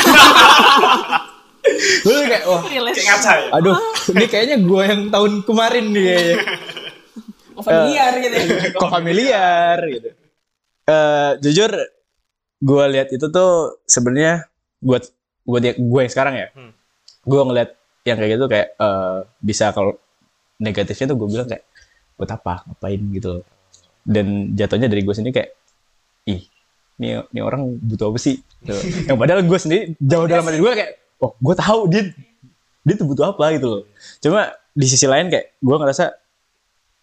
[1.99, 2.63] gue kayak wah.
[2.63, 3.49] Kayak ngaca ya?
[3.53, 3.77] aduh
[4.09, 6.37] ini kayaknya gue yang tahun kemarin nih kayaknya
[7.53, 8.47] Oh, familiar gitu ya.
[8.73, 10.09] kok familiar gitu
[10.87, 11.71] Eh, jujur
[12.57, 13.51] gue lihat itu tuh
[13.85, 14.47] sebenarnya
[14.79, 15.11] buat
[15.43, 16.71] buat ya- gue yang sekarang ya Hmm.
[17.21, 17.71] gue ngeliat
[18.05, 19.99] yang kayak gitu kayak eh, bisa kalau
[20.57, 21.67] negatifnya tuh gue bilang kayak
[22.17, 22.65] buat apa?
[22.67, 23.41] Ngapain gitu.
[23.41, 23.45] Loh.
[24.07, 25.51] dan jatuhnya dari gue sendiri kayak
[26.31, 26.47] ih
[26.97, 28.39] ini ini orang butuh apa sih?
[28.63, 28.75] Gitu.
[29.11, 32.03] yang padahal gue sendiri jauh dalam hati gue kayak oh gue tahu dia
[32.87, 33.45] dia tuh butuh apa?
[33.59, 33.83] Gitu loh.
[34.23, 34.41] Cuma
[34.73, 36.05] di sisi lain kayak gue ngerasa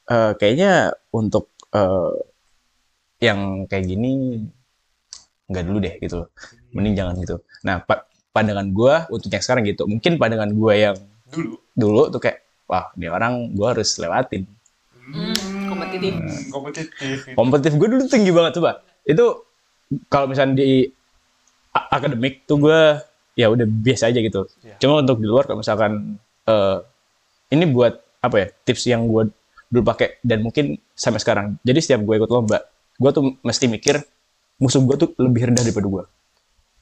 [0.08, 0.71] eh, kayaknya
[1.12, 2.13] untuk eh,
[3.19, 4.43] yang kayak gini
[5.47, 6.30] nggak dulu deh gitu loh.
[6.71, 7.36] Mending jangan gitu.
[7.67, 10.97] Nah pa- pandangan gue untuk yang sekarang gitu mungkin pandangan gue yang
[11.30, 11.54] Dulu.
[11.73, 14.45] dulu tuh kayak wah ini orang gue harus lewatin
[15.05, 15.35] Hmm,
[15.67, 16.13] kompetitif.
[16.47, 17.17] Kompetitif.
[17.21, 17.35] gitu.
[17.35, 18.71] kompetitif gue dulu tinggi banget coba
[19.03, 19.25] itu
[20.07, 20.87] kalau misalnya di
[21.71, 22.79] akademik tuh gue
[23.33, 24.77] ya udah biasa aja gitu Iya.
[24.77, 26.77] cuma untuk di luar kalau misalkan eh,
[27.49, 29.27] ini buat apa ya tips yang gue
[29.67, 32.61] dulu pakai dan mungkin sampai sekarang jadi setiap gue ikut lomba
[32.93, 33.99] gue tuh mesti mikir
[34.55, 36.03] musuh gue tuh lebih rendah daripada gue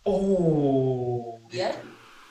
[0.04, 1.38] Oh.
[1.46, 1.78] Biar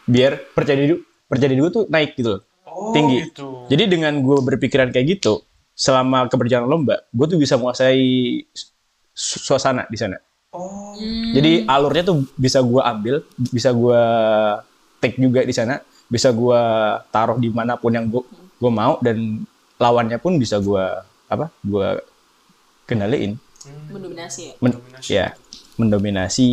[0.05, 3.26] biar percaya diri percaya diri gue tuh naik gitu loh Oh, tinggi.
[3.26, 3.66] gitu.
[3.66, 5.42] Jadi dengan gue berpikiran kayak gitu,
[5.81, 8.45] selama keberjalanan lomba, gue tuh bisa menguasai
[9.16, 10.21] su- suasana di sana.
[10.53, 10.93] Oh.
[11.33, 14.03] Jadi alurnya tuh bisa gue ambil, bisa gue
[15.01, 16.61] take juga di sana, bisa gue
[17.09, 18.21] taruh di mana pun yang gue
[18.61, 19.40] gue mau dan
[19.81, 20.85] lawannya pun bisa gue
[21.33, 21.49] apa?
[21.64, 21.97] Gue
[22.85, 23.40] kendaliin,
[23.88, 24.55] mendominasi ya.
[24.61, 25.09] Men- Mendominasi.
[25.09, 25.27] ya
[25.81, 26.49] mendominasi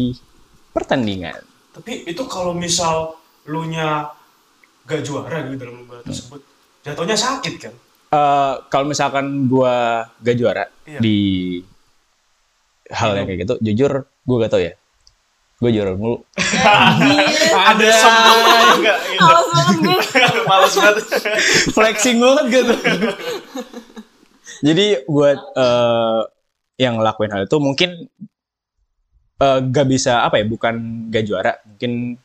[0.72, 1.44] pertandingan.
[1.76, 4.08] Tapi itu kalau misal lu nya
[4.88, 6.40] gak juara gitu dalam lomba tersebut,
[6.86, 7.74] jatuhnya sakit kan?
[8.08, 9.76] Eh, kalau misalkan gue
[10.24, 11.00] gak juara Iya.
[11.04, 11.20] di
[12.88, 14.74] hal yang kayak gitu, jujur gue gak tau ya.
[15.60, 16.24] Gue juara mulu.
[17.52, 19.20] Ada semua juga gitu.
[19.20, 20.00] Males banget gue.
[20.48, 21.06] Males banget.
[21.76, 22.74] Flexing banget gitu.
[24.64, 26.22] Jadi buat eh,
[26.80, 27.90] yang ngelakuin hal itu mungkin
[29.38, 30.76] eh, gak bisa apa ya, bukan
[31.12, 32.16] gak juara, mungkin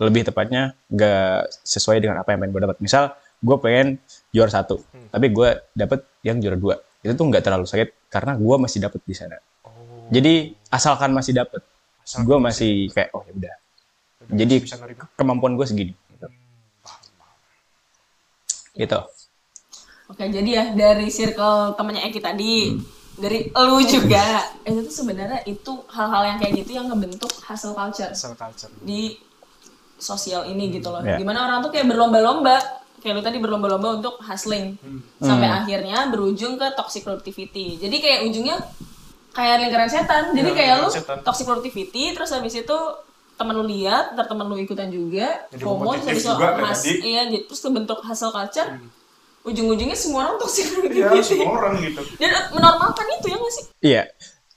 [0.00, 2.78] lebih tepatnya gak sesuai dengan apa yang pengen gue dapat.
[2.80, 3.12] Misal
[3.44, 4.00] gue pengen
[4.36, 6.76] juara satu, tapi gue dapet yang juara dua.
[7.00, 9.40] Itu tuh nggak terlalu sakit karena gue masih dapet di sana.
[9.64, 9.72] Oh.
[10.12, 11.64] Jadi asalkan masih dapet,
[12.04, 13.56] Asalkan gue masih kayak oh ya udah.
[14.36, 14.54] Jadi
[15.16, 15.94] kemampuan gue segini.
[15.96, 16.26] Gitu.
[18.76, 19.00] gitu.
[20.06, 22.78] Oke, jadi ya dari circle temannya Eki tadi,
[23.18, 28.14] dari elu juga, itu tuh sebenarnya itu hal-hal yang kayak gitu yang ngebentuk hustle culture
[28.14, 28.70] Asal culture.
[28.86, 29.18] di
[29.98, 31.02] sosial ini gitu loh.
[31.02, 31.18] Ya.
[31.18, 34.74] Di mana orang tuh kayak berlomba-lomba, kayak lu tadi berlomba-lomba untuk hustling,
[35.16, 37.78] sampai akhirnya berujung ke toxic productivity.
[37.78, 38.58] Jadi kayak ujungnya
[39.30, 40.34] kayak lingkaran setan.
[40.34, 41.22] Jadi Ya, kayak lu setan.
[41.22, 42.78] toxic productivity, terus habis itu
[43.32, 46.48] temen lu lihat, ntar temen lu ikutan juga, Jadi FOMO, terus kompetitif habis itu juga
[46.64, 48.68] has- iya, jadi- terus kebentuk hustle culture.
[49.44, 51.22] Ujung-ujungnya semua orang toxic Ya, productivity.
[51.38, 52.02] semua orang gitu.
[52.18, 53.64] Dan menormalkan itu ya nggak sih?
[53.80, 54.02] Iya.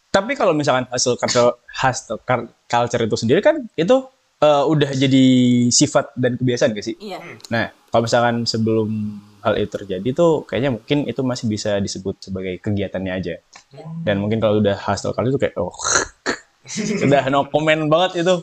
[0.09, 3.97] Tapi kalau misalkan hasil culture, hasil cul- culture itu sendiri kan itu
[4.39, 5.25] eh, udah jadi
[5.67, 6.95] sifat dan kebiasaan gak sih?
[6.97, 7.19] Iya.
[7.49, 8.89] Nah, kalau misalkan sebelum
[9.41, 13.35] hal itu terjadi tuh kayaknya mungkin itu masih bisa disebut sebagai kegiatannya aja.
[14.05, 15.73] Dan mungkin kalau udah hasil culture itu kayak oh
[17.05, 18.35] udah no comment banget itu.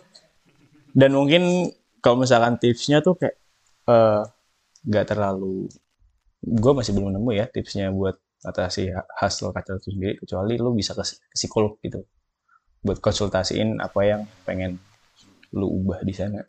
[0.96, 1.70] Dan mungkin
[2.02, 3.36] kalau misalkan tipsnya tuh kayak
[3.86, 4.22] eh,
[4.86, 5.70] nggak terlalu
[6.46, 10.94] gue masih belum nemu ya tipsnya buat atasi hasil culture itu sendiri kecuali lu bisa
[10.94, 11.02] ke
[11.34, 12.06] psikolog gitu
[12.86, 14.78] buat konsultasiin apa yang pengen
[15.50, 16.42] lu ubah di sana.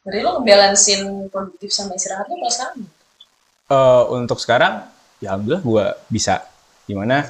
[0.00, 2.78] Berarti lo ngebalancein produktif sama istirahatnya mulai sekarang?
[3.70, 4.74] Eh, untuk sekarang
[5.20, 6.40] ya alhamdulillah gue bisa.
[6.88, 7.28] Gimana?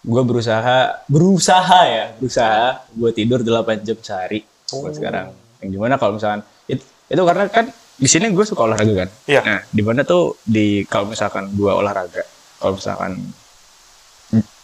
[0.00, 5.34] Gue berusaha berusaha ya berusaha gue tidur 8 jam sehari buat sekarang.
[5.58, 6.80] Yang gimana kalau misalkan itu,
[7.10, 7.66] itu karena kan
[7.98, 9.10] di sini gue suka olahraga kan?
[9.26, 9.40] Iya.
[9.42, 12.22] nah di mana tuh di kalau misalkan gue olahraga
[12.62, 13.18] kalau misalkan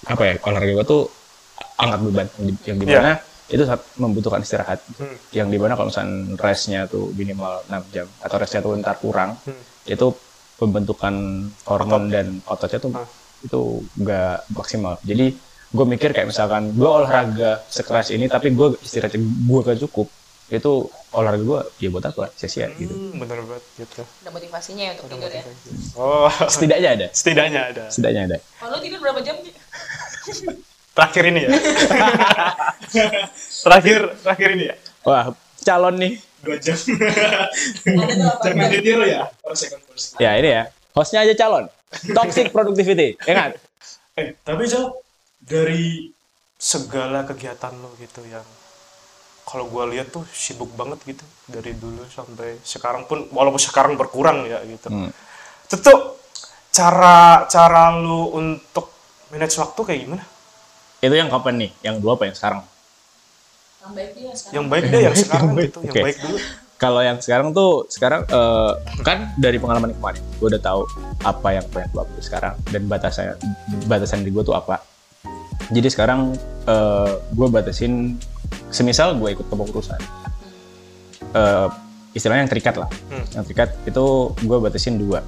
[0.07, 1.03] apa ya olahraga gue tuh
[1.83, 2.27] angkat beban.
[2.39, 3.13] Yang, di- yang di mana
[3.47, 5.17] itu sangat membutuhkan istirahat Hmm.
[5.31, 9.37] yang di mana kalau misalkan restnya tuh minimal 6 jam atau restnya tuh ntar kurang
[9.41, 9.61] Hmm.
[9.85, 10.07] itu
[10.55, 11.15] pembentukan
[11.65, 13.05] hormon dan ototnya tuh Ah.
[13.41, 13.61] itu
[13.95, 15.37] nggak maksimal jadi
[15.69, 20.07] gue mikir kayak misalkan gue olahraga sekeras ini tapi gue istirahatnya gue gak cukup
[20.47, 20.73] itu
[21.11, 24.05] olahraga gue ya buat apa sia-sia gitu Hmm, bener banget gitu.
[24.21, 25.43] Ada motivasinya ya untuk tidur ya?
[25.95, 27.85] Oh, setidaknya ada setidaknya ada.
[27.89, 29.53] setidaknya ada Kalau tidur berapa jam sih?
[30.95, 31.51] Terakhir ini ya.
[33.67, 34.77] terakhir terakhir ini ya.
[35.03, 35.35] wah
[35.67, 36.13] calon nih.
[36.47, 36.79] Dua jam.
[38.45, 39.27] Jangan ditiru ya.
[40.23, 40.63] Ya ini ya.
[40.95, 41.67] Hostnya aja calon.
[42.15, 43.51] Toxic productivity ya kan?
[44.15, 44.95] Eh, tapi jauh
[45.43, 46.15] dari
[46.55, 48.47] segala kegiatan lo gitu yang
[49.45, 51.25] kalau gue lihat tuh sibuk banget gitu.
[51.51, 55.11] Dari dulu sampai sekarang pun walaupun sekarang berkurang ya gitu.
[55.67, 56.23] Itu tuh
[56.71, 58.95] cara cara lu untuk
[59.35, 60.25] manage waktu kayak gimana
[61.05, 61.71] Itu yang kapan nih?
[61.83, 62.61] Yang dua apa yang sekarang?
[63.85, 64.55] Yang baik dia sekarang.
[64.57, 65.65] yang baik deh yang sekarang baik.
[65.67, 66.03] gitu yang Oke.
[66.03, 66.39] baik dulu
[66.75, 70.81] Kalau yang sekarang tuh sekarang eh, kan dari pengalaman kemarin, gue udah tahu
[71.23, 73.25] apa yang pengen gue lakuin sekarang dan batasan
[73.85, 74.83] batasan di gue tuh apa.
[75.71, 76.35] Jadi sekarang
[76.67, 78.19] eh, gue batasin,
[78.69, 80.01] semisal gue ikut kepengurusan,
[81.31, 81.69] eh,
[82.13, 83.25] istilahnya yang terikat lah, Hmm.
[83.33, 85.23] yang terikat itu gue batasin dua,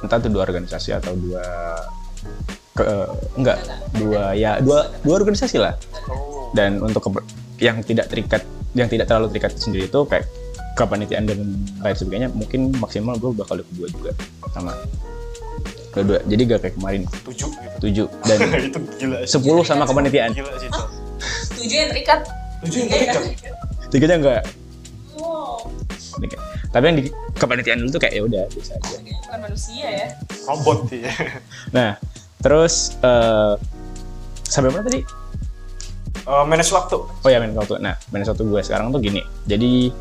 [0.00, 1.42] entah itu dua organisasi atau dua
[2.76, 2.84] ke,
[3.34, 3.58] enggak
[3.96, 5.74] dua ya dua dua organisasi lah.
[6.06, 6.52] Oh.
[6.52, 7.26] Dan untuk ke-
[7.58, 8.44] yang tidak terikat
[8.76, 10.28] yang tidak terlalu terikat sendiri itu kayak
[10.76, 14.10] kepanitiaan dan lain sebagainya mungkin maksimal gue bakal dapat dua juga
[14.52, 14.76] sama.
[15.90, 17.02] Kedua jadi gak kayak kemarin.
[17.24, 17.76] Tujuh gitu.
[17.88, 18.06] Tujuh.
[18.28, 19.32] Dan itu gila sih.
[19.32, 20.36] sepuluh sama kepanitiaan.
[20.36, 20.88] Gila sih Cok.
[21.56, 22.20] Tujuh yang terikat.
[22.60, 23.22] tujuh yang terikat
[23.88, 24.42] tiganya enggak.
[25.16, 25.70] Wow.
[26.20, 26.40] Terikat.
[26.68, 29.00] tapi yang di kepanitiaan dulu tuh kayak ya udah bisa aja.
[29.00, 30.08] Kayaknya bukan manusia ya.
[30.46, 31.12] robot ya
[31.76, 31.90] nah
[32.40, 33.54] terus eh
[34.46, 35.02] sampai mana tadi
[36.26, 37.78] Eh, manage waktu Oh ya manage waktu.
[37.78, 39.22] Nah manage waktu gue sekarang tuh gini.
[39.46, 39.94] Jadi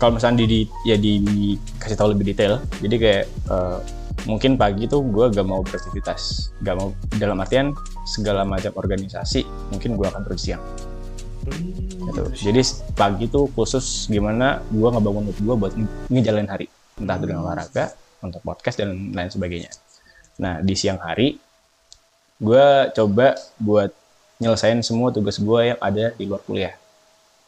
[0.00, 2.56] kalau misalnya di, di ya dikasih tahu lebih detail.
[2.80, 3.78] Jadi kayak eh,
[4.24, 7.76] mungkin pagi tuh gue gak mau beraktivitas, gak mau dalam artian
[8.08, 10.62] segala macam organisasi mungkin gue akan pergi siang.
[12.00, 12.22] Gitu.
[12.48, 12.60] Jadi
[12.96, 16.66] pagi tuh khusus gimana gue ngebangun mood gue buat nge- ngejalanin hari.
[16.96, 17.92] Entah itu dengan olahraga,
[18.24, 19.68] untuk podcast dan lain sebagainya.
[20.40, 21.36] Nah di siang hari
[22.42, 23.90] gue coba buat
[24.42, 26.74] nyelesain semua tugas gue yang ada di luar kuliah.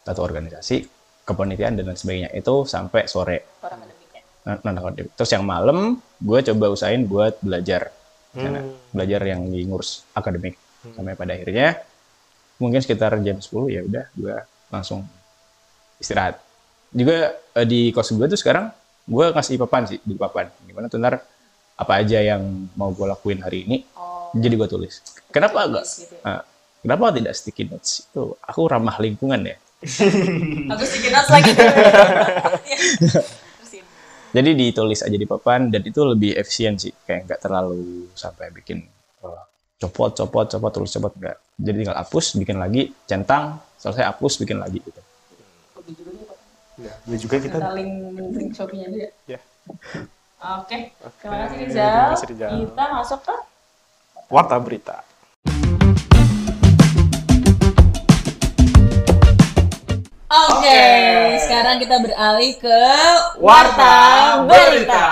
[0.07, 0.87] Atau organisasi
[1.27, 2.29] kepanitiaan dan lain sebagainya.
[2.31, 3.59] Itu sampai sore.
[3.59, 4.21] Akademiknya.
[4.45, 7.91] non akademik terus yang malam gue coba usahain buat belajar.
[8.35, 8.59] Sana.
[8.59, 8.75] Hmm.
[8.91, 11.79] belajar yang di ngurus akademik sampai pada akhirnya
[12.59, 14.35] mungkin sekitar jam 10 ya udah gue
[14.67, 15.07] langsung
[16.03, 16.43] istirahat.
[16.91, 18.75] Juga eh, di kos gue tuh sekarang
[19.07, 20.51] gue ngasih papan sih di papan.
[20.67, 21.23] Gimana tuh ntar
[21.75, 22.43] apa aja yang
[22.75, 23.77] mau gue lakuin hari ini?
[23.95, 24.14] Oh.
[24.35, 24.93] Jadi gue tulis
[25.31, 26.21] kenapa enggak gitu ya.
[26.27, 26.41] Nah,
[26.83, 29.57] kenapa tidak sticky notes itu aku ramah lingkungan ya
[30.73, 31.51] Aku sedikit notes lagi.
[34.35, 34.41] Iya.
[34.41, 38.83] Jadi ditulis aja di papan dan itu lebih efisien sih kayak nggak terlalu sampai bikin
[39.23, 39.43] eh,
[39.79, 44.59] copot copot copot tulis copot enggak jadi tinggal hapus bikin lagi centang selesai hapus bikin
[44.59, 45.01] lagi gitu
[46.83, 47.91] ya dia juga kita Kita link
[48.35, 48.87] link Shopee-nya
[49.23, 49.39] ya
[50.61, 50.93] Oke.
[51.23, 51.89] Terima kasih Oke, Rizal.
[51.89, 52.51] terima kasih, Rizal.
[52.53, 53.35] Kita masuk ke
[54.25, 55.05] warta berita
[60.35, 60.83] Oke,
[61.47, 62.81] sekarang kita beralih ke
[63.39, 63.95] Warta
[64.43, 65.07] Berita.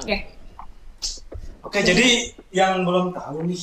[0.00, 0.16] Oke.
[1.60, 3.60] Oke, jadi yang belum tahu nih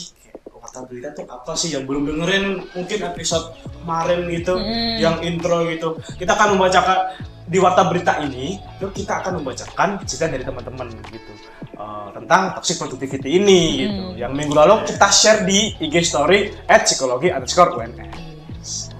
[0.54, 4.62] warta berita tuh apa sih yang belum dengerin mungkin episode kemarin gitu,
[5.02, 5.98] yang intro gitu.
[6.22, 7.18] Kita akan membacakan
[7.50, 11.34] di warta berita ini, tuh kita akan membacakan cerita dari teman-teman gitu
[11.74, 14.04] eh, tentang toxic positivity ini gitu.
[14.22, 16.54] Yang minggu lalu kita share di IG story
[16.86, 18.94] psikologi underscore UNS.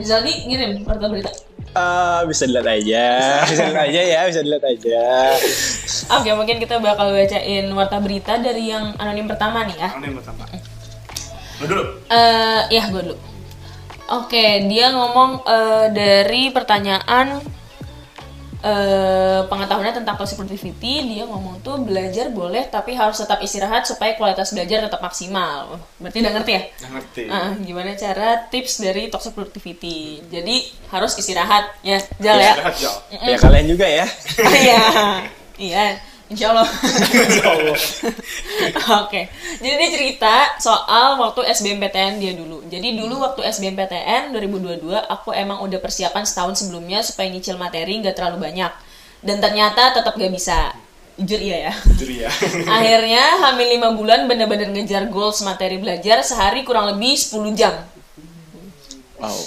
[0.00, 1.30] Rizal nih ngirim warta berita.
[1.76, 3.04] Ah, bisa dilihat aja
[3.52, 5.04] bisa dilihat aja ya bisa dilihat aja
[6.16, 9.90] Oke, mungkin kita bakal bacain warta berita dari yang anonim pertama nih ya.
[10.00, 10.44] Yang pertama?
[11.60, 11.84] Lu dulu.
[12.08, 13.16] Eh, ya gue dulu.
[14.06, 17.44] Oke, dia ngomong eh, dari pertanyaan
[18.62, 21.04] eh, pengetahuannya tentang toxic positivity.
[21.04, 25.80] Dia ngomong tuh belajar boleh, tapi harus tetap istirahat supaya kualitas belajar tetap maksimal.
[26.00, 26.62] Berarti udah ngerti ya?
[26.88, 27.22] Ngerti.
[27.28, 30.22] Ah, gimana cara tips dari toxic positivity?
[30.28, 30.56] Jadi
[30.92, 32.52] harus istirahat ya, Jal ya.
[32.54, 32.96] Istirahat, Jal.
[33.26, 34.06] ya kalian juga ya
[34.66, 34.82] Iya,
[35.58, 35.84] iya,
[36.26, 36.66] insya Allah.
[39.06, 39.30] Oke,
[39.62, 42.66] jadi dia cerita soal waktu SBMPTN dia dulu.
[42.66, 48.18] Jadi dulu waktu SBMPTN 2022, aku emang udah persiapan setahun sebelumnya supaya nyicil materi nggak
[48.18, 48.72] terlalu banyak.
[49.22, 50.74] Dan ternyata tetap gak bisa.
[51.16, 51.72] Jujur iya ya.
[51.96, 52.28] Jujur ya.
[52.76, 57.72] Akhirnya hamil 5 bulan bener-bener ngejar goals materi belajar sehari kurang lebih 10 jam.
[59.16, 59.40] wow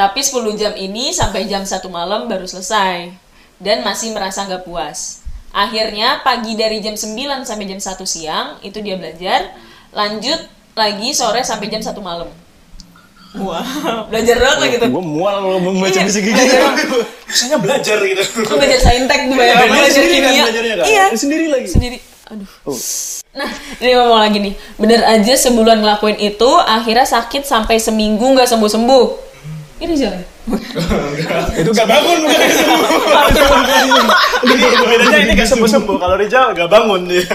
[0.00, 3.12] Tapi 10 jam ini sampai jam 1 malam baru selesai
[3.60, 5.19] dan masih merasa nggak puas.
[5.50, 9.50] Akhirnya pagi dari jam 9 sampai jam 1 siang itu dia belajar,
[9.90, 10.38] lanjut
[10.78, 12.30] lagi sore sampai jam 1 malam.
[13.30, 13.62] Wah,
[14.10, 14.86] belajar doang lah gitu.
[14.90, 16.98] gue mual kalau membaca Iya, bisa gitu.
[17.30, 18.22] Misalnya belajar gitu.
[18.42, 20.42] Aku belajar saintek tuh banyak banget belajar sendiri kan kimia.
[20.42, 20.86] belajarnya kan?
[20.90, 21.68] Iya, Sendiri lagi?
[21.70, 21.98] Sendiri.
[22.30, 22.50] Aduh.
[23.30, 24.54] Nah, ini ngomong lagi nih.
[24.78, 29.06] Bener aja sebulan ngelakuin itu, akhirnya sakit sampai seminggu nggak sembuh-sembuh.
[29.78, 30.22] Ini jalan.
[31.60, 32.18] Itu gak bangun
[34.40, 35.96] Bedanya ini gak sembuh-sembuh.
[36.00, 37.26] Kalau Rijal gak bangun dia.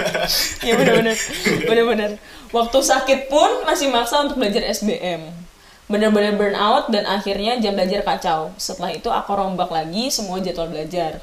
[0.62, 1.16] Iya benar-benar,
[1.64, 2.10] benar-benar.
[2.52, 5.48] Waktu sakit pun masih maksa untuk belajar SBM.
[5.86, 8.50] bener-bener burn out dan akhirnya jam belajar kacau.
[8.58, 11.22] Setelah itu aku rombak lagi semua jadwal belajar.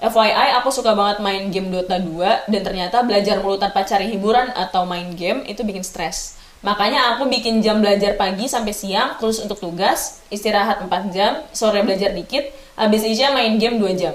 [0.00, 4.48] FYI, aku suka banget main game Dota 2 dan ternyata belajar mulu tanpa cari hiburan
[4.56, 6.39] atau main game itu bikin stres.
[6.60, 11.80] Makanya aku bikin jam belajar pagi sampai siang, terus untuk tugas, istirahat 4 jam, sore
[11.80, 14.12] belajar dikit, habis isya main game 2 jam.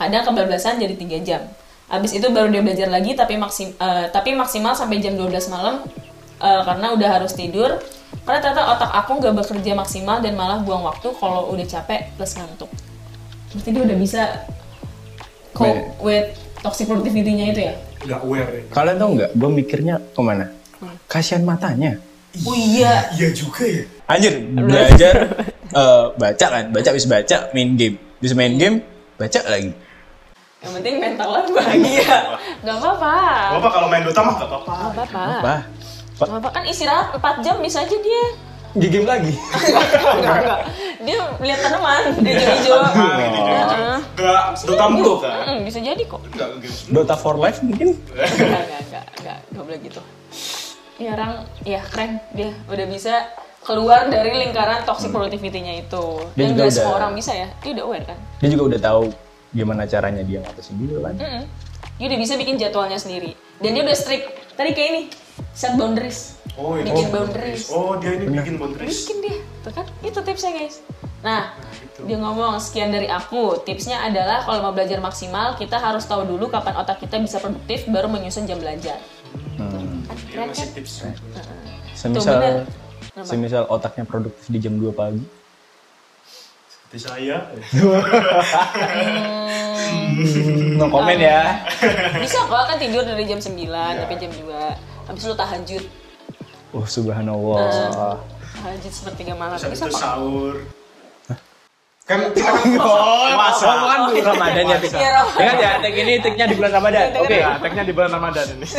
[0.00, 1.42] Kadang kebablasan jadi 3 jam.
[1.92, 5.84] Habis itu baru dia belajar lagi tapi maksim, eh, tapi maksimal sampai jam 12 malam
[6.40, 7.76] eh, karena udah harus tidur.
[8.24, 12.32] Karena ternyata otak aku nggak bekerja maksimal dan malah buang waktu kalau udah capek plus
[12.40, 12.72] ngantuk.
[13.52, 14.22] Berarti dia udah bisa
[15.52, 16.32] cope with
[16.64, 17.74] toxic productivity-nya itu ya?
[18.08, 18.62] Nggak aware ya.
[18.72, 19.30] Kalian tau nggak?
[19.36, 20.61] Gue mikirnya ke mana?
[21.06, 21.98] Kasihan matanya.
[22.48, 23.84] Oh iya, Iya juga ya.
[24.08, 25.14] Anjir, belajar
[25.68, 28.80] eh, baca kan, baca bisa baca, main game, bisa main game,
[29.16, 29.72] baca lagi.
[30.62, 32.16] yang penting mentalnya bahagia.
[32.62, 33.14] Gak apa-apa.
[33.58, 34.70] Bapak kalau main Dota mah nggak apa-apa.
[34.70, 35.22] Gak apa-apa.
[35.42, 35.56] Apa?
[36.14, 38.24] Gak apa-apa kan istirahat 4 jam bisa aja dia.
[38.72, 39.34] Di game lagi.
[40.16, 40.60] Enggak, enggak.
[41.02, 42.78] Dia lihat tanaman hijau-hijau.
[42.78, 43.60] Nah, ini juga.
[43.68, 43.98] Heeh.
[44.16, 45.44] Nggak Dota mulu kan.
[45.66, 46.22] Bisa jadi kok.
[46.88, 47.98] Dota for life mungkin?
[48.08, 50.00] Enggak, enggak, enggak, enggak, enggak boleh gitu.
[51.00, 51.32] Ya orang,
[51.64, 53.14] ya keren dia udah bisa
[53.62, 56.04] keluar dari lingkaran toxic productivity-nya itu.
[56.34, 57.48] Dia Dan juga gak udah- semua orang bisa ya.
[57.62, 58.18] Dia udah aware kan.
[58.42, 59.02] Dia juga udah tahu
[59.52, 61.14] gimana caranya dia ngatasin juga kan.
[61.16, 61.44] Mm-mm.
[62.00, 63.32] Dia udah bisa bikin jadwalnya sendiri.
[63.62, 64.26] Dan dia udah strict.
[64.58, 65.02] Tadi kayak ini,
[65.54, 66.36] set boundaries.
[66.58, 67.62] Oh, ini bikin oh, boundaries.
[67.72, 69.08] Oh, dia ini bikin boundaries.
[69.08, 69.86] Bikin dia, tuh kan?
[70.04, 70.84] Itu tipsnya guys.
[71.22, 71.54] Nah,
[72.02, 73.62] dia ngomong sekian dari aku.
[73.62, 77.88] Tipsnya adalah kalau mau belajar maksimal, kita harus tahu dulu kapan otak kita bisa produktif,
[77.88, 78.98] baru menyusun jam belajar.
[80.32, 80.38] Hmm.
[80.40, 80.76] Kan ngasih kan?
[80.80, 80.92] tips.
[81.04, 81.44] bener.
[81.92, 82.36] Semisal,
[83.20, 85.24] semisal otaknya produktif di jam 2 pagi.
[86.64, 87.36] Seperti saya.
[90.76, 91.64] No komen ya.
[92.24, 95.08] Bisa kok kan tidur dari jam 9 sampai jam 2.
[95.08, 95.84] Habis itu tahajud.
[96.72, 98.20] Oh subhanallah.
[98.56, 99.56] Tahajud sepertiga malam.
[99.56, 100.00] Bisa itu kok.
[100.00, 100.54] sahur.
[102.12, 103.64] Kan kita kan puasa.
[103.64, 104.90] Oh, kan bulan Ramadan ya, Tik.
[104.92, 105.10] Iya.
[105.40, 107.04] Ingat ya, tik ini tiknya di bulan Ramadan.
[107.08, 107.36] Iya, Oke.
[107.40, 108.66] Ya, tagnya di bulan Ramadan ini.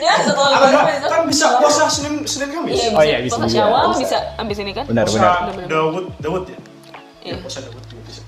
[0.00, 1.06] Ya, setelah Apa lebaran.
[1.06, 2.74] Kan bisa puasa Senin Senin Kamis.
[2.74, 3.52] Iya, Oh iya, bisa Puasa.
[3.54, 4.00] Syawal Bisa.
[4.02, 4.84] bisa habis ini kan?
[4.90, 5.32] Benar, benar.
[5.70, 6.58] Daud, Daud ya.
[7.22, 7.34] Iya.
[7.44, 8.22] Puasa Daud juga bisa.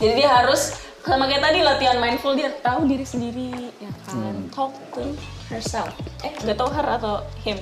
[0.00, 0.62] Jadi dia harus
[1.04, 5.04] sama kayak tadi latihan mindful dia tahu diri sendiri ya kan talk to
[5.52, 5.92] herself
[6.24, 7.60] eh nggak tahu her atau him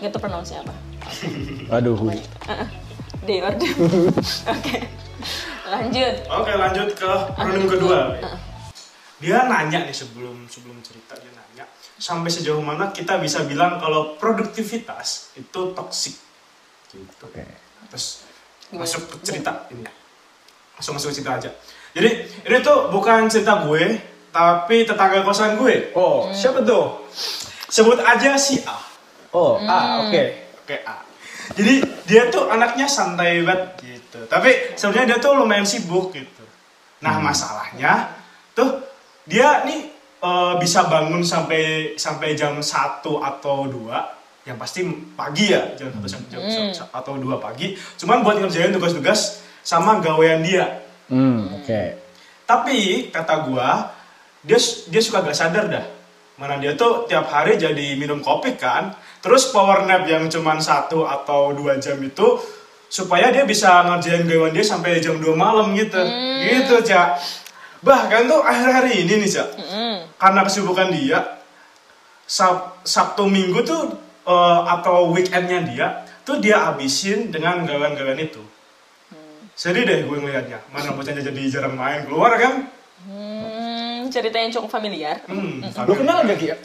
[0.00, 0.72] nggak tahu pronounce apa
[1.68, 2.08] Aduh.
[3.24, 3.58] Them
[4.54, 4.78] oke
[5.68, 8.16] lanjut Oke, lanjut ke pronim kedua.
[9.18, 14.16] Dia nanya nih sebelum sebelum cerita dia nanya sampai sejauh mana kita bisa bilang kalau
[14.16, 16.16] produktivitas itu toksik.
[16.88, 17.04] Gitu.
[17.20, 17.44] Oke.
[17.92, 18.24] Terus
[18.70, 19.84] masuk ke cerita ini.
[20.72, 21.50] Langsung masuk ke cerita aja.
[21.92, 22.10] Jadi
[22.46, 23.98] ini tuh bukan cerita gue,
[24.30, 25.92] tapi tetangga kosan gue.
[25.92, 27.04] Oh, siapa tuh?
[27.68, 28.78] Sebut aja si A.
[29.36, 29.68] Oh, Hmm.
[29.68, 30.22] ah, oke.
[30.64, 31.04] Oke A.
[31.54, 34.20] Jadi dia tuh anaknya santai banget gitu.
[34.24, 36.44] Tapi sebenarnya dia tuh lumayan sibuk gitu.
[36.98, 38.10] Nah masalahnya
[38.52, 38.82] tuh
[39.22, 42.64] dia nih eh, bisa bangun sampai sampai jam 1
[43.00, 44.80] atau 2 yang pasti
[45.12, 46.40] pagi ya jam 1 sampai jam
[46.72, 51.80] satu atau 2 pagi cuman buat ngerjain tugas-tugas sama gawean dia Hmm, oke.
[52.44, 53.92] tapi kata gua
[54.40, 54.56] dia
[54.88, 55.84] dia suka gak sadar dah
[56.38, 58.94] mana dia tuh tiap hari jadi minum kopi kan.
[59.18, 62.38] Terus power nap yang cuman satu atau dua jam itu
[62.88, 65.98] supaya dia bisa ngerjain gawean dia sampai jam 2 malam gitu.
[66.40, 67.20] Gitu cak.
[67.84, 69.48] Bahkan tuh akhir-akhir ini nih cak.
[70.16, 71.18] Karena kesibukan dia
[72.24, 73.92] Sab- Sabtu Minggu tuh
[74.24, 75.86] eh, atau weekendnya dia
[76.22, 78.40] tuh dia habisin dengan gawean-gawean itu.
[79.52, 80.62] Sedih deh gue ngelihatnya.
[80.70, 82.70] Mana bocahnya jadi jarang main keluar kan?
[83.02, 83.57] Hmm,
[84.08, 85.16] cerita yang cukup familiar.
[85.24, 86.56] Hmm, Lu kenal gak Kia?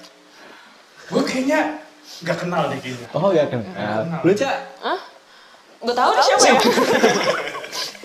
[1.03, 1.83] gue kayaknya
[2.23, 3.07] nggak kenal deh kayaknya.
[3.11, 3.99] Oh, gak kenal.
[4.21, 4.55] Lu, Cak?
[4.79, 4.99] Hah?
[5.81, 6.53] Gak tahu deh siapa ya.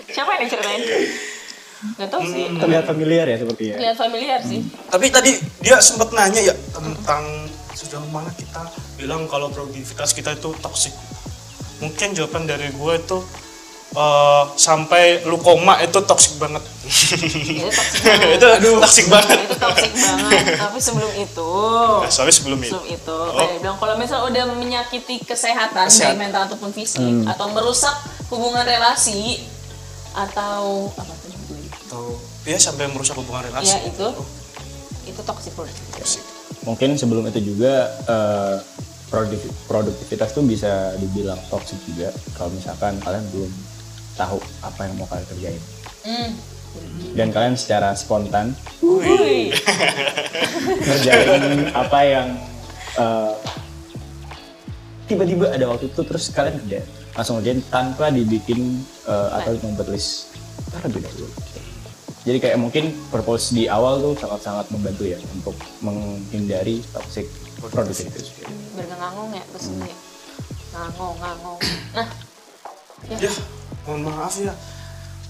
[0.09, 0.29] Siapa?
[0.35, 0.81] Yang diceritain
[1.95, 2.43] Gak tahu sih.
[2.53, 3.75] Terlihat familiar ya sepertinya.
[3.79, 4.59] lihat familiar sih.
[4.91, 7.23] Tapi tadi dia sempat nanya ya tentang
[7.71, 10.91] sejauh mana kita bilang kalau produktivitas kita itu toksik
[11.79, 13.17] mungkin jawaban dari gue itu
[13.91, 16.61] eh, sampai lu koma itu toksik banget.
[16.85, 18.27] Itu toxic banget.
[18.35, 19.37] Itu toksik banget.
[19.39, 20.43] Itu toxic banget.
[20.55, 21.49] Tapi sebelum itu
[22.03, 22.71] Nah, soalnya sebelum itu.
[22.71, 26.15] sebelum itu kayak bilang kalau misalnya udah menyakiti kesehatan Kesehatan.
[26.15, 27.95] baik mental ataupun fisik atau merusak
[28.27, 29.41] hubungan relasi
[30.11, 31.31] atau apa tuh
[31.85, 32.03] atau
[32.43, 33.71] ya sampai merusak hubungan relasi.
[33.71, 34.07] Ya itu.
[35.05, 35.53] Itu toxic
[35.91, 36.21] toksik
[36.59, 38.55] Mungkin sebelum itu juga eh,
[39.07, 42.09] produktif- produktivitas tuh bisa dibilang toxic juga.
[42.33, 43.51] Kalau misalkan kalian belum
[44.19, 45.61] tahu apa yang mau kalian kerjain.
[46.03, 46.31] hmm.
[47.17, 48.53] Dan kalian secara spontan
[48.83, 49.49] Wih.
[50.85, 52.27] ngerjain apa yang
[52.93, 53.33] eh,
[55.09, 56.85] tiba-tiba ada waktu itu terus kalian kerja
[57.17, 60.35] langsung ngerjain tanpa dibikin eh, atau membuat list
[60.69, 61.27] terlebih dahulu.
[62.27, 67.25] Jadi kayak mungkin purpose di awal tuh sangat-sangat membantu ya untuk menghindari toxic
[67.59, 68.45] productivity.
[68.77, 69.97] berngangong ya ke sini ya
[70.71, 71.59] ngangong ngangong
[71.91, 72.07] nah
[73.07, 73.31] Ya,
[73.89, 74.53] mohon maaf ya.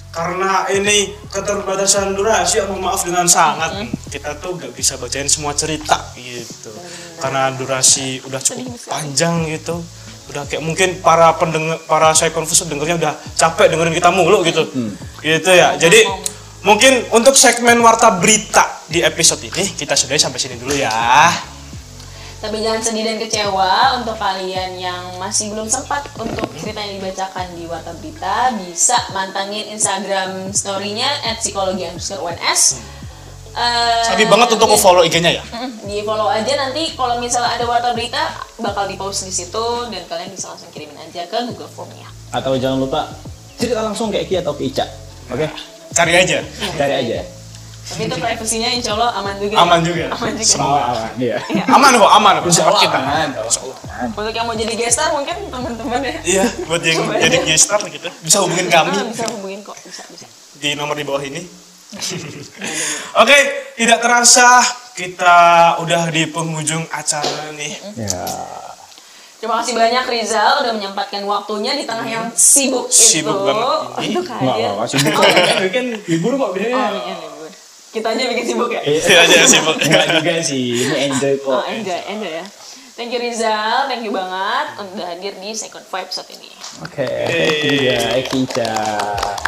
[0.10, 3.88] Karena ini keterbatasan durasi, mohon maaf dengan sangat.
[4.12, 6.76] Kita tuh gak bisa bacain semua cerita gitu.
[7.24, 9.80] Karena durasi udah cukup panjang gitu.
[10.30, 14.68] Udah kayak mungkin para pendengar, para saya konfus dengernya udah capek dengerin kita mulu gitu.
[15.24, 15.80] Gitu ya.
[15.80, 16.04] Jadi
[16.68, 20.92] mungkin untuk segmen warta berita di episode ini kita sudahi sampai sini dulu ya.
[22.40, 27.52] Tapi jangan sedih dan kecewa untuk kalian yang masih belum sempat untuk cerita yang dibacakan
[27.52, 32.80] di Warta Berita bisa mantangin Instagram story-nya at psikologi underscore UNS.
[33.60, 35.44] Eh, Sabi banget untuk follow IG-nya ya.
[35.84, 38.32] Di follow aja nanti kalau misalnya ada Warta Berita
[38.64, 42.08] bakal di post di situ dan kalian bisa langsung kirimin aja ke Google Form-nya.
[42.32, 43.12] Atau jangan lupa
[43.60, 44.88] cerita langsung ke Eki atau ke Ica.
[45.28, 45.44] Oke?
[45.92, 46.40] Cari aja.
[46.80, 47.39] Cari aja.
[47.82, 49.56] Tapi itu privasinya insya Allah aman juga.
[49.58, 50.06] Aman juga.
[50.12, 50.46] Aman juga.
[50.46, 50.80] Semua.
[50.86, 51.38] Aman, iya.
[51.68, 52.52] Aman kok, aman kok.
[52.52, 53.00] Support kita.
[54.10, 56.16] Untuk yang mau jadi gestar mungkin teman-teman ya.
[56.24, 58.08] Iya, buat yang Coba jadi gestar gitu.
[58.20, 60.26] Bisa hubungin kami Ah, bisa hubungin kok, bisa bisa.
[60.56, 61.42] di nomor di bawah ini.
[63.18, 63.38] Oke,
[63.74, 64.62] tidak terasa
[64.94, 65.36] kita
[65.80, 67.74] udah di penghujung acara nih.
[67.98, 68.24] Ya.
[69.40, 74.08] Terima kasih banyak Rizal udah menyempatkan waktunya di tengah yang sibuk, Sibuk itu banget ini.
[74.12, 74.68] untuk hadir.
[74.68, 75.24] enggak, sibuk kok.
[75.64, 76.76] Weekend libur kok Oh, biasanya.
[77.00, 77.39] iya, libur.
[77.90, 78.82] Kita aja bikin sibuk ya.
[78.86, 79.02] Iya.
[79.02, 79.78] Iya aja sibuk.
[79.86, 81.50] Enggak juga sih, ini enjoy kok.
[81.50, 82.46] Oh, enjoy, enjoy ya.
[82.94, 86.52] Thank you Rizal, thank you banget udah hadir di Second Vibe saat ini.
[86.84, 87.08] Oke,
[87.80, 88.76] ya Eki Ica.